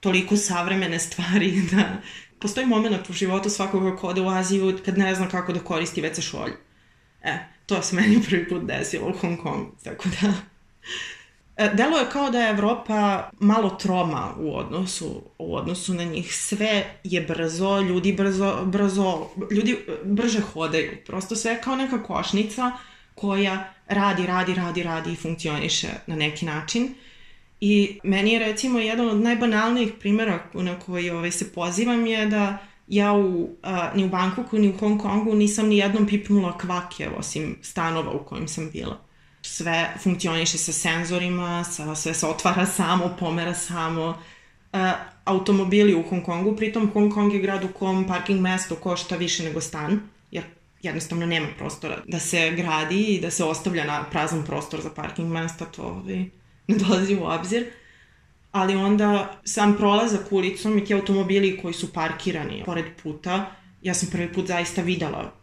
toliko 0.00 0.36
savremene 0.36 0.98
stvari 0.98 1.62
da 1.72 1.96
postoji 2.38 2.66
moment 2.66 3.10
u 3.10 3.12
životu 3.12 3.50
svakoga 3.50 3.96
ko 3.96 4.08
ode 4.08 4.20
u 4.20 4.28
Aziju 4.28 4.78
kad 4.84 4.98
ne 4.98 5.14
zna 5.14 5.28
kako 5.28 5.52
da 5.52 5.60
koristi 5.60 6.02
WC 6.02 6.20
šolju. 6.20 6.54
E, 7.22 7.38
to 7.66 7.82
se 7.82 7.96
meni 7.96 8.22
prvi 8.28 8.48
put 8.48 8.62
desilo 8.66 9.08
u 9.08 9.12
Hong 9.12 9.38
Kongu, 9.38 9.72
tako 9.84 10.08
da 10.08 10.32
delo 11.68 11.98
je 11.98 12.10
kao 12.12 12.30
da 12.30 12.40
je 12.40 12.50
Evropa 12.50 13.30
malo 13.40 13.70
troma 13.70 14.34
u 14.38 14.56
odnosu, 14.56 15.22
u 15.38 15.56
odnosu 15.56 15.94
na 15.94 16.04
njih. 16.04 16.34
Sve 16.34 16.84
je 17.04 17.20
brzo, 17.20 17.80
ljudi 17.80 18.12
brzo, 18.12 18.64
brzo, 18.64 19.26
ljudi 19.50 19.78
brže 20.04 20.40
hodaju. 20.40 20.90
Prosto 21.06 21.36
sve 21.36 21.62
kao 21.62 21.76
neka 21.76 22.02
košnica 22.02 22.72
koja 23.14 23.72
radi, 23.88 24.26
radi, 24.26 24.54
radi, 24.54 24.82
radi 24.82 25.12
i 25.12 25.16
funkcioniše 25.16 25.88
na 26.06 26.16
neki 26.16 26.46
način. 26.46 26.94
I 27.60 27.98
meni 28.04 28.32
je 28.32 28.38
recimo 28.38 28.78
jedan 28.78 29.08
od 29.08 29.20
najbanalnijih 29.20 29.92
primjera 30.00 30.38
na 30.54 30.78
koji 30.78 31.10
ovaj, 31.10 31.30
se 31.30 31.52
pozivam 31.52 32.06
je 32.06 32.26
da 32.26 32.58
ja 32.88 33.12
u, 33.12 33.48
a, 33.62 33.90
ni 33.94 34.04
u 34.04 34.08
Bangkoku 34.08 34.58
ni 34.58 34.68
u 34.68 34.78
Hong 34.78 35.00
Kongu 35.00 35.34
nisam 35.34 35.68
ni 35.68 35.78
jednom 35.78 36.06
pipnula 36.06 36.58
kvake 36.58 37.08
osim 37.08 37.58
stanova 37.62 38.12
u 38.12 38.24
kojim 38.24 38.48
sam 38.48 38.70
bila 38.70 39.09
sve 39.50 39.94
funkcioniše 40.02 40.58
sa 40.58 40.72
senzorima, 40.72 41.64
sa, 41.64 41.94
sve 41.94 42.14
se 42.14 42.26
otvara 42.26 42.66
samo, 42.66 43.16
pomera 43.18 43.54
samo. 43.54 44.08
Uh, 44.72 44.80
automobili 45.24 45.94
u 45.94 46.02
Hong 46.02 46.24
Kongu, 46.24 46.56
pritom 46.56 46.90
Hong 46.92 47.14
Kong 47.14 47.34
je 47.34 47.40
grad 47.40 47.64
u 47.64 47.68
kom 47.68 48.06
parking 48.06 48.40
mesto 48.40 48.76
košta 48.76 49.16
više 49.16 49.44
nego 49.44 49.60
stan, 49.60 50.00
jer 50.30 50.44
jednostavno 50.82 51.26
nema 51.26 51.48
prostora 51.58 51.98
da 52.06 52.18
se 52.18 52.50
gradi 52.50 53.04
i 53.04 53.20
da 53.20 53.30
se 53.30 53.44
ostavlja 53.44 53.84
na 53.84 54.04
prazan 54.10 54.44
prostor 54.44 54.80
za 54.80 54.90
parking 54.90 55.32
mesta, 55.32 55.64
to 55.64 55.82
ovaj, 55.82 56.24
ne 56.66 56.76
dolazi 56.76 57.16
u 57.16 57.24
obzir. 57.24 57.66
Ali 58.52 58.76
onda 58.76 59.40
sam 59.44 59.76
prolazak 59.76 60.32
ulicom 60.32 60.78
i 60.78 60.84
ti 60.84 60.94
automobili 60.94 61.58
koji 61.62 61.74
su 61.74 61.92
parkirani 61.92 62.62
pored 62.66 62.86
puta, 63.02 63.50
ja 63.82 63.94
sam 63.94 64.08
prvi 64.12 64.32
put 64.32 64.46
zaista 64.46 64.82
videla 64.82 65.39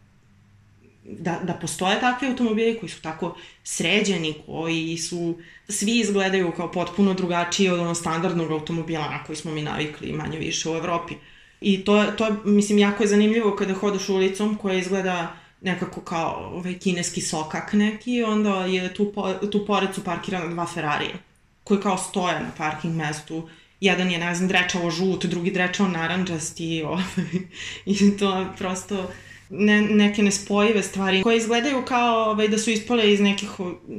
da, 1.07 1.39
da 1.43 1.53
postoje 1.53 1.99
takvi 1.99 2.27
automobili 2.27 2.79
koji 2.79 2.89
su 2.89 3.01
tako 3.01 3.35
sređeni, 3.63 4.33
koji 4.45 4.97
su, 4.97 5.37
svi 5.69 5.99
izgledaju 5.99 6.51
kao 6.51 6.71
potpuno 6.71 7.13
drugačiji 7.13 7.69
od 7.69 7.79
onog 7.79 7.97
standardnog 7.97 8.51
automobila 8.51 9.09
na 9.09 9.23
koji 9.23 9.35
smo 9.35 9.51
mi 9.51 9.61
navikli 9.61 10.11
manje 10.11 10.39
više 10.39 10.69
u 10.69 10.75
Evropi. 10.75 11.13
I 11.61 11.85
to, 11.85 12.03
to 12.17 12.35
mislim, 12.45 12.77
jako 12.77 13.03
je 13.03 13.07
zanimljivo 13.07 13.55
kada 13.55 13.73
hodaš 13.73 14.09
ulicom 14.09 14.55
koja 14.55 14.77
izgleda 14.77 15.35
nekako 15.61 16.01
kao 16.01 16.51
ovaj 16.53 16.79
kineski 16.79 17.21
sokak 17.21 17.73
neki, 17.73 18.23
onda 18.23 18.65
je 18.65 18.93
tu, 18.93 19.11
po, 19.15 19.33
tu 19.33 19.65
pored 19.65 19.95
su 19.95 20.03
parkirana 20.03 20.47
dva 20.47 20.65
Ferrarija, 20.65 21.15
koji 21.63 21.79
kao 21.81 21.97
stoje 21.97 22.39
na 22.39 22.51
parking 22.57 22.95
mestu. 22.95 23.49
Jedan 23.81 24.11
je, 24.11 24.17
ne 24.17 24.35
znam, 24.35 24.47
drečavo 24.47 24.91
žut, 24.91 25.25
drugi 25.25 25.51
drečavo 25.51 25.89
naranđasti, 25.89 26.83
ovaj, 26.85 27.03
i 27.85 28.17
to 28.17 28.45
prosto 28.57 29.11
ne, 29.49 29.81
neke 29.81 30.23
nespojive 30.23 30.83
stvari 30.83 31.23
koje 31.23 31.37
izgledaju 31.37 31.85
kao 31.85 32.31
ovaj, 32.31 32.47
da 32.47 32.57
su 32.57 32.71
ispale 32.71 33.13
iz, 33.13 33.19
nekih, 33.19 33.49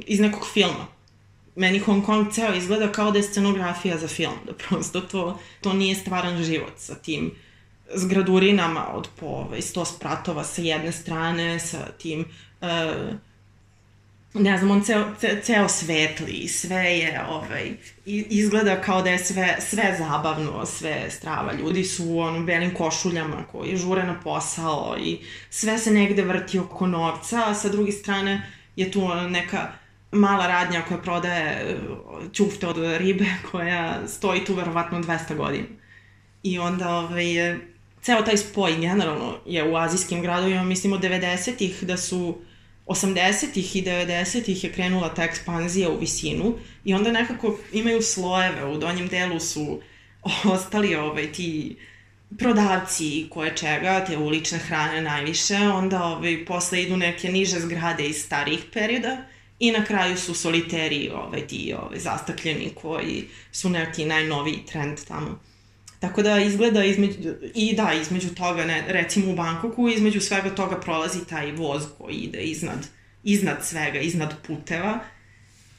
iz 0.05 0.19
nekog 0.19 0.47
filma. 0.53 0.87
Meni 1.55 1.79
Hong 1.79 2.05
Kong 2.05 2.31
ceo 2.31 2.53
izgleda 2.53 2.91
kao 2.91 3.11
da 3.11 3.17
je 3.17 3.23
scenografija 3.23 3.97
za 3.97 4.07
film, 4.07 4.35
da 4.45 4.53
prosto 4.53 5.01
to, 5.01 5.39
to 5.61 5.73
nije 5.73 5.95
stvaran 5.95 6.43
život 6.43 6.73
sa 6.77 6.95
tim 6.95 7.31
zgradurinama 7.93 8.87
od 8.93 9.07
po 9.19 9.25
ovaj, 9.25 9.61
100 9.61 9.85
spratova 9.85 10.43
sa 10.43 10.61
jedne 10.61 10.91
strane, 10.91 11.59
sa 11.59 11.77
tim 11.97 12.25
uh, 12.61 12.67
ne 14.33 14.57
znam, 14.57 14.71
on 14.71 14.83
ceo, 14.83 15.05
ce, 15.19 15.41
ceo 15.43 15.69
svetli, 15.69 16.47
sve 16.47 16.83
je, 16.83 17.21
ovaj, 17.29 17.71
izgleda 18.05 18.81
kao 18.81 19.01
da 19.01 19.09
je 19.09 19.19
sve, 19.19 19.57
sve 19.59 19.95
zabavno, 19.97 20.65
sve 20.65 21.05
strava. 21.09 21.53
Ljudi 21.53 21.83
su 21.83 22.05
u 22.05 22.19
onom 22.19 22.45
belim 22.45 22.73
košuljama 22.73 23.43
koji 23.51 23.77
žure 23.77 24.03
na 24.03 24.19
posao 24.19 24.95
i 24.99 25.17
sve 25.49 25.77
se 25.77 25.91
negde 25.91 26.21
vrti 26.21 26.59
oko 26.59 26.87
novca, 26.87 27.43
a 27.47 27.53
sa 27.53 27.69
druge 27.69 27.91
strane 27.91 28.51
je 28.75 28.91
tu 28.91 29.07
neka 29.29 29.71
mala 30.11 30.47
radnja 30.47 30.81
koja 30.87 30.97
prodaje 30.97 31.77
ćufte 32.33 32.67
od 32.67 32.77
ribe 32.97 33.25
koja 33.51 34.07
stoji 34.07 34.45
tu 34.45 34.53
verovatno 34.53 34.99
200 34.99 35.35
godina. 35.35 35.65
I 36.43 36.59
onda 36.59 36.89
ovaj, 36.89 37.57
ceo 38.01 38.21
taj 38.21 38.37
spoj 38.37 38.75
generalno 38.77 39.37
je 39.45 39.71
u 39.71 39.75
azijskim 39.75 40.21
gradovima, 40.21 40.63
mislim 40.63 40.93
od 40.93 41.01
90-ih 41.01 41.83
da 41.83 41.97
su 41.97 42.37
80-ih 42.89 43.75
i 43.75 43.81
90-ih 43.81 44.63
je 44.63 44.71
krenula 44.71 45.13
ta 45.13 45.23
ekspanzija 45.23 45.89
u 45.89 45.99
visinu 45.99 46.55
i 46.85 46.93
onda 46.93 47.11
nekako 47.11 47.59
imaju 47.73 48.01
slojeve, 48.01 48.65
u 48.65 48.77
donjem 48.77 49.07
delu 49.07 49.39
su 49.39 49.81
ostali 50.55 50.95
ovaj, 50.95 51.31
ti 51.31 51.77
prodavci 52.37 53.27
koje 53.29 53.55
čega, 53.55 54.05
te 54.05 54.17
ulične 54.17 54.57
hrane 54.57 55.01
najviše, 55.01 55.57
onda 55.57 56.03
ovaj, 56.03 56.45
posle 56.45 56.81
idu 56.83 56.97
neke 56.97 57.31
niže 57.31 57.59
zgrade 57.59 58.07
iz 58.07 58.21
starijih 58.21 58.59
perioda 58.73 59.17
i 59.59 59.71
na 59.71 59.85
kraju 59.85 60.17
su 60.17 60.33
soliteri 60.33 61.09
ovaj, 61.09 61.47
ti 61.47 61.73
ovaj, 61.77 61.99
zastakljeni 61.99 62.71
koji 62.75 63.27
su 63.51 63.69
neki 63.69 64.05
najnoviji 64.05 64.65
trend 64.65 64.97
tamo. 65.07 65.39
Tako 65.99 66.21
da 66.21 66.39
izgleda 66.39 66.83
između, 66.83 67.33
i 67.55 67.75
da, 67.75 67.93
između 68.01 68.35
toga, 68.35 68.65
ne, 68.65 68.83
recimo 68.87 69.31
u 69.31 69.35
Bankoku, 69.35 69.89
između 69.89 70.21
svega 70.21 70.55
toga 70.55 70.79
prolazi 70.79 71.27
taj 71.27 71.51
voz 71.51 71.83
koji 71.97 72.15
ide 72.15 72.41
iznad, 72.41 72.87
iznad 73.23 73.65
svega, 73.65 73.99
iznad 73.99 74.33
puteva. 74.47 74.99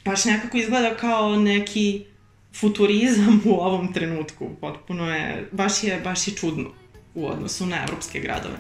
Baš 0.05 0.25
nekako 0.25 0.57
izgleda 0.57 0.97
kao 0.97 1.37
neki 1.37 2.05
futurizam 2.61 3.43
u 3.45 3.55
ovom 3.55 3.93
trenutku. 3.93 4.51
Potpuno 4.61 5.15
je, 5.15 5.49
baš 5.53 5.85
je, 5.85 6.01
baš 6.01 6.29
je 6.29 6.35
čudno 6.35 6.71
u 7.15 7.27
odnosu 7.27 7.67
na 7.67 7.77
evropske 7.83 8.21
gradove. 8.21 8.57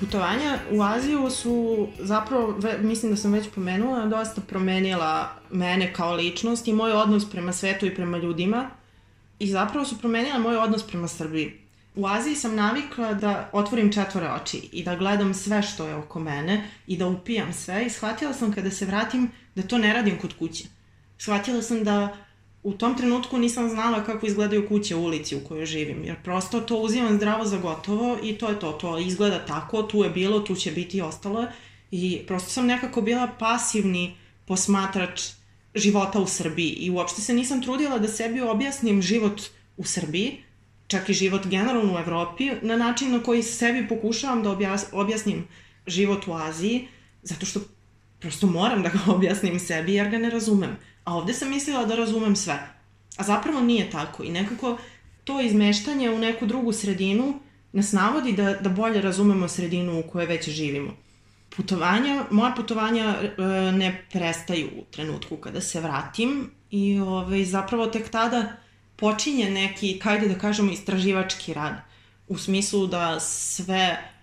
Putovanja 0.00 0.58
u 0.70 0.82
Aziju 0.82 1.30
su 1.30 1.88
zapravo, 1.98 2.58
mislim 2.80 3.12
da 3.12 3.16
sam 3.16 3.32
već 3.32 3.48
pomenula, 3.54 4.06
dosta 4.06 4.40
promenila 4.40 5.32
mene 5.50 5.92
kao 5.92 6.14
ličnost 6.14 6.68
i 6.68 6.72
moj 6.72 6.92
odnos 6.92 7.30
prema 7.30 7.52
svetu 7.52 7.86
i 7.86 7.94
prema 7.94 8.18
ljudima 8.18 8.70
i 9.38 9.50
zapravo 9.50 9.84
su 9.84 9.98
promenila 9.98 10.38
moj 10.38 10.56
odnos 10.56 10.86
prema 10.86 11.08
Srbiji. 11.08 11.52
U 11.94 12.06
Aziji 12.06 12.34
sam 12.34 12.54
navikla 12.54 13.14
da 13.14 13.50
otvorim 13.52 13.92
četvore 13.92 14.30
oči 14.32 14.68
i 14.72 14.84
da 14.84 14.96
gledam 14.96 15.34
sve 15.34 15.62
što 15.62 15.86
je 15.86 15.94
oko 15.94 16.20
mene 16.20 16.70
i 16.86 16.96
da 16.96 17.06
upijam 17.06 17.52
sve 17.52 17.86
i 17.86 17.90
shvatila 17.90 18.32
sam 18.32 18.52
kada 18.52 18.70
se 18.70 18.84
vratim 18.86 19.30
da 19.54 19.62
to 19.62 19.78
ne 19.78 19.92
radim 19.92 20.18
kod 20.18 20.34
kuće. 20.38 20.64
Shvatila 21.18 21.62
sam 21.62 21.84
da 21.84 22.16
u 22.66 22.72
tom 22.72 22.96
trenutku 22.96 23.38
nisam 23.38 23.68
znala 23.70 24.04
kako 24.04 24.26
izgledaju 24.26 24.68
kuće 24.68 24.96
u 24.96 25.04
ulici 25.04 25.36
u 25.36 25.40
kojoj 25.40 25.66
živim, 25.66 26.04
jer 26.04 26.16
prosto 26.22 26.60
to 26.60 26.76
uzimam 26.76 27.16
zdravo 27.16 27.44
za 27.44 27.58
gotovo 27.58 28.18
i 28.22 28.38
to 28.38 28.48
je 28.48 28.60
to, 28.60 28.72
to 28.72 28.98
izgleda 28.98 29.46
tako, 29.46 29.82
tu 29.82 30.04
je 30.04 30.10
bilo, 30.10 30.40
tu 30.40 30.54
će 30.54 30.72
biti 30.72 30.98
i 30.98 31.02
ostalo 31.02 31.46
i 31.90 32.22
prosto 32.26 32.50
sam 32.50 32.66
nekako 32.66 33.02
bila 33.02 33.28
pasivni 33.38 34.16
posmatrač 34.46 35.22
života 35.74 36.20
u 36.20 36.26
Srbiji 36.26 36.68
i 36.68 36.90
uopšte 36.90 37.22
se 37.22 37.34
nisam 37.34 37.62
trudila 37.62 37.98
da 37.98 38.08
sebi 38.08 38.40
objasnim 38.40 39.02
život 39.02 39.42
u 39.76 39.84
Srbiji, 39.84 40.42
čak 40.86 41.08
i 41.08 41.14
život 41.14 41.46
generalno 41.46 41.94
u 41.94 41.98
Evropi, 41.98 42.50
na 42.62 42.76
način 42.76 43.12
na 43.12 43.22
koji 43.22 43.42
sebi 43.42 43.88
pokušavam 43.88 44.42
da 44.42 44.50
objas, 44.50 44.86
objasnim 44.92 45.48
život 45.86 46.26
u 46.26 46.34
Aziji, 46.34 46.88
zato 47.22 47.46
što 47.46 47.60
prosto 48.26 48.46
moram 48.46 48.82
da 48.82 48.88
ga 48.88 48.98
objasnim 49.16 49.60
sebi 49.60 49.94
jer 49.94 50.10
ga 50.10 50.18
ne 50.18 50.30
razumem. 50.30 50.76
A 51.04 51.14
ovde 51.14 51.34
sam 51.34 51.50
mislila 51.50 51.84
da 51.84 51.94
razumem 51.94 52.36
sve. 52.36 52.58
A 53.16 53.22
zapravo 53.22 53.60
nije 53.60 53.90
tako 53.90 54.22
i 54.22 54.30
nekako 54.30 54.78
to 55.24 55.40
izmeštanje 55.40 56.10
u 56.10 56.18
neku 56.18 56.46
drugu 56.46 56.72
sredinu 56.72 57.38
nas 57.72 57.92
navodi 57.92 58.32
da, 58.32 58.54
da 58.54 58.68
bolje 58.68 59.00
razumemo 59.00 59.48
sredinu 59.48 60.00
u 60.00 60.02
kojoj 60.02 60.26
već 60.26 60.48
živimo. 60.48 60.96
Putovanja, 61.56 62.24
moja 62.30 62.52
putovanja 62.56 63.04
e, 63.04 63.42
ne 63.72 64.04
prestaju 64.12 64.68
u 64.78 64.84
trenutku 64.90 65.36
kada 65.36 65.60
se 65.60 65.80
vratim 65.80 66.50
i 66.70 66.98
ovaj, 66.98 67.44
zapravo 67.44 67.86
tek 67.86 68.08
tada 68.08 68.52
počinje 68.96 69.50
neki, 69.50 69.98
kajde 69.98 70.28
da 70.28 70.38
kažemo, 70.38 70.72
istraživački 70.72 71.54
rad. 71.54 71.74
U 72.28 72.38
smislu 72.38 72.86
da 72.86 73.20
sve 73.20 74.15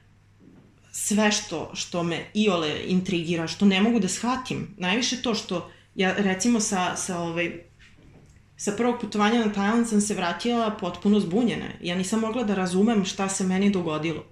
sve 0.96 1.32
što, 1.32 1.72
što 1.74 2.04
me 2.04 2.26
iole 2.34 2.82
intrigira, 2.86 3.48
što 3.48 3.66
ne 3.66 3.82
mogu 3.82 4.00
da 4.00 4.08
shvatim, 4.08 4.68
najviše 4.78 5.22
to 5.22 5.36
što 5.36 5.72
ja 5.96 6.14
recimo 6.18 6.60
sa, 6.60 6.96
sa 6.96 7.20
ovaj, 7.20 7.64
sa 8.58 8.72
prvog 8.78 9.02
putovanja 9.02 9.46
na 9.46 9.54
Tajland 9.54 9.90
sam 9.90 10.02
se 10.02 10.14
vratila 10.14 10.72
potpuno 10.72 11.20
zbunjena. 11.20 11.66
Ja 11.82 11.96
nisam 11.96 12.20
mogla 12.20 12.44
da 12.44 12.56
razumem 12.56 13.06
šta 13.06 13.30
se 13.30 13.44
meni 13.44 13.70
dogodilo. 13.70 14.26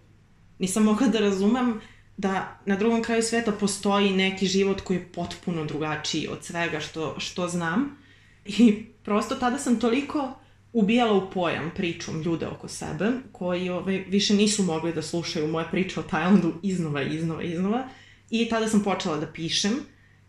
Nisam 0.59 0.83
mogla 0.83 1.07
da 1.07 1.19
razumem 1.19 1.81
da 2.17 2.59
na 2.65 2.75
drugom 2.75 3.03
kraju 3.03 3.23
sveta 3.23 3.51
postoji 3.51 4.11
neki 4.11 4.47
život 4.47 4.81
koji 4.81 4.97
je 4.97 5.11
potpuno 5.11 5.65
drugačiji 5.65 6.27
od 6.27 6.45
svega 6.45 6.79
što, 6.79 7.15
što 7.19 7.47
znam. 7.47 7.97
I 8.45 8.85
prosto 9.03 9.35
tada 9.35 9.57
sam 9.57 9.79
toliko 9.79 10.39
ubijala 10.73 11.13
u 11.13 11.31
pojam 11.31 11.71
pričom 11.75 12.21
ljude 12.21 12.47
oko 12.47 12.67
sebe, 12.67 13.11
koji 13.31 13.69
ovaj, 13.69 13.97
više 14.07 14.33
nisu 14.33 14.63
mogli 14.63 14.93
da 14.93 15.01
slušaju 15.01 15.47
moje 15.47 15.65
priče 15.71 15.99
o 15.99 16.03
Tajlandu 16.03 16.53
iznova, 16.63 17.01
iznova, 17.01 17.43
iznova. 17.43 17.87
I 18.29 18.49
tada 18.49 18.67
sam 18.67 18.83
počela 18.83 19.17
da 19.17 19.27
pišem 19.27 19.73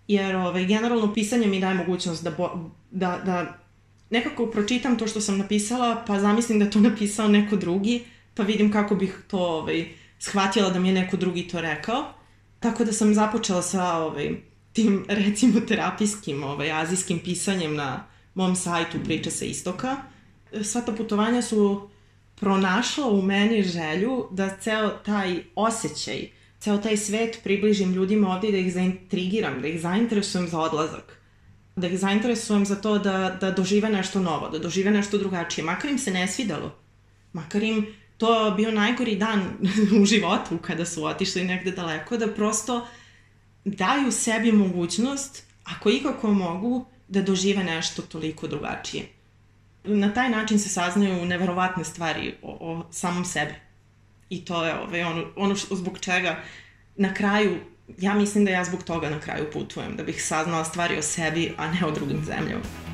jer 0.08 0.36
ovaj, 0.36 0.64
generalno 0.64 1.14
pisanje 1.14 1.46
mi 1.46 1.60
daje 1.60 1.74
mogućnost 1.74 2.24
da, 2.24 2.30
bo, 2.30 2.70
da, 2.90 3.20
da 3.24 3.58
nekako 4.10 4.46
pročitam 4.46 4.98
to 4.98 5.06
što 5.06 5.20
sam 5.20 5.38
napisala, 5.38 6.04
pa 6.06 6.20
zamislim 6.20 6.58
da 6.58 6.70
to 6.70 6.80
napisao 6.80 7.28
neko 7.28 7.56
drugi, 7.56 8.04
pa 8.34 8.42
vidim 8.42 8.72
kako 8.72 8.94
bih 8.94 9.18
to 9.28 9.38
ovaj, 9.38 9.88
shvatila 10.18 10.70
da 10.70 10.78
mi 10.78 10.88
je 10.88 10.94
neko 10.94 11.16
drugi 11.16 11.48
to 11.48 11.60
rekao. 11.60 12.04
Tako 12.60 12.84
da 12.84 12.92
sam 12.92 13.14
započela 13.14 13.62
sa 13.62 13.96
ovaj, 13.96 14.30
tim 14.72 15.04
recimo 15.08 15.60
terapijskim, 15.60 16.42
ovaj, 16.42 16.72
azijskim 16.72 17.18
pisanjem 17.18 17.74
na 17.74 18.06
mom 18.34 18.56
sajtu 18.56 18.98
Priče 19.04 19.30
sa 19.30 19.44
istoka. 19.44 19.96
Sva 20.62 20.80
ta 20.80 20.92
putovanja 20.92 21.42
su 21.42 21.88
pronašla 22.34 23.06
u 23.06 23.22
meni 23.22 23.62
želju 23.62 24.28
da 24.30 24.56
ceo 24.56 24.88
taj 24.88 25.44
osjećaj 25.54 26.28
ceo 26.62 26.78
taj 26.78 26.96
svet 26.96 27.40
približim 27.44 27.92
ljudima 27.92 28.34
ovde 28.34 28.48
i 28.48 28.52
da 28.52 28.58
ih 28.58 28.72
zaintrigiram, 28.72 29.60
da 29.62 29.68
ih 29.68 29.80
zainteresujem 29.80 30.48
za 30.48 30.60
odlazak. 30.60 31.18
Da 31.76 31.86
ih 31.86 31.98
zainteresujem 31.98 32.66
za 32.66 32.76
to 32.76 32.98
da, 32.98 33.36
da 33.40 33.50
dožive 33.50 33.90
nešto 33.90 34.20
novo, 34.20 34.48
da 34.48 34.58
dožive 34.58 34.90
nešto 34.90 35.18
drugačije. 35.18 35.64
Makar 35.64 35.90
im 35.90 35.98
se 35.98 36.10
ne 36.10 36.28
svidalo. 36.28 36.70
Makar 37.32 37.62
im 37.62 37.86
to 38.18 38.54
bio 38.56 38.70
najgori 38.70 39.16
dan 39.16 39.42
u 40.02 40.04
životu 40.04 40.58
kada 40.62 40.86
su 40.86 41.04
otišli 41.04 41.44
negde 41.44 41.70
daleko, 41.70 42.16
da 42.16 42.28
prosto 42.28 42.86
daju 43.64 44.12
sebi 44.12 44.52
mogućnost, 44.52 45.42
ako 45.64 45.90
ikako 45.90 46.30
mogu, 46.32 46.84
da 47.08 47.22
dožive 47.22 47.64
nešto 47.64 48.02
toliko 48.02 48.46
drugačije. 48.46 49.08
Na 49.84 50.14
taj 50.14 50.30
način 50.30 50.58
se 50.58 50.68
saznaju 50.68 51.26
neverovatne 51.26 51.84
stvari 51.84 52.34
o, 52.42 52.56
o 52.60 52.86
samom 52.90 53.24
sebi. 53.24 53.54
I 54.30 54.44
to 54.44 54.64
je 54.64 54.74
ovaj, 54.74 55.02
ono, 55.02 55.24
ono 55.36 55.56
što, 55.56 55.76
zbog 55.76 55.98
čega 55.98 56.36
na 56.96 57.14
kraju, 57.14 57.58
ja 57.98 58.14
mislim 58.14 58.44
da 58.44 58.50
ja 58.50 58.64
zbog 58.64 58.82
toga 58.82 59.10
na 59.10 59.20
kraju 59.20 59.50
putujem, 59.52 59.96
da 59.96 60.02
bih 60.02 60.24
saznala 60.24 60.64
stvari 60.64 60.98
o 60.98 61.02
sebi, 61.02 61.54
a 61.58 61.72
ne 61.72 61.86
o 61.86 61.90
drugim 61.90 62.24
zemljama. 62.24 62.91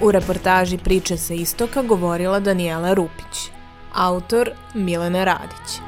U 0.00 0.10
reportaži 0.10 0.78
Priče 0.78 1.16
sa 1.16 1.34
istoka 1.34 1.82
govorila 1.82 2.40
Danijela 2.40 2.94
Rupić, 2.94 3.50
autor 3.94 4.50
Milena 4.74 5.24
Radić. 5.24 5.87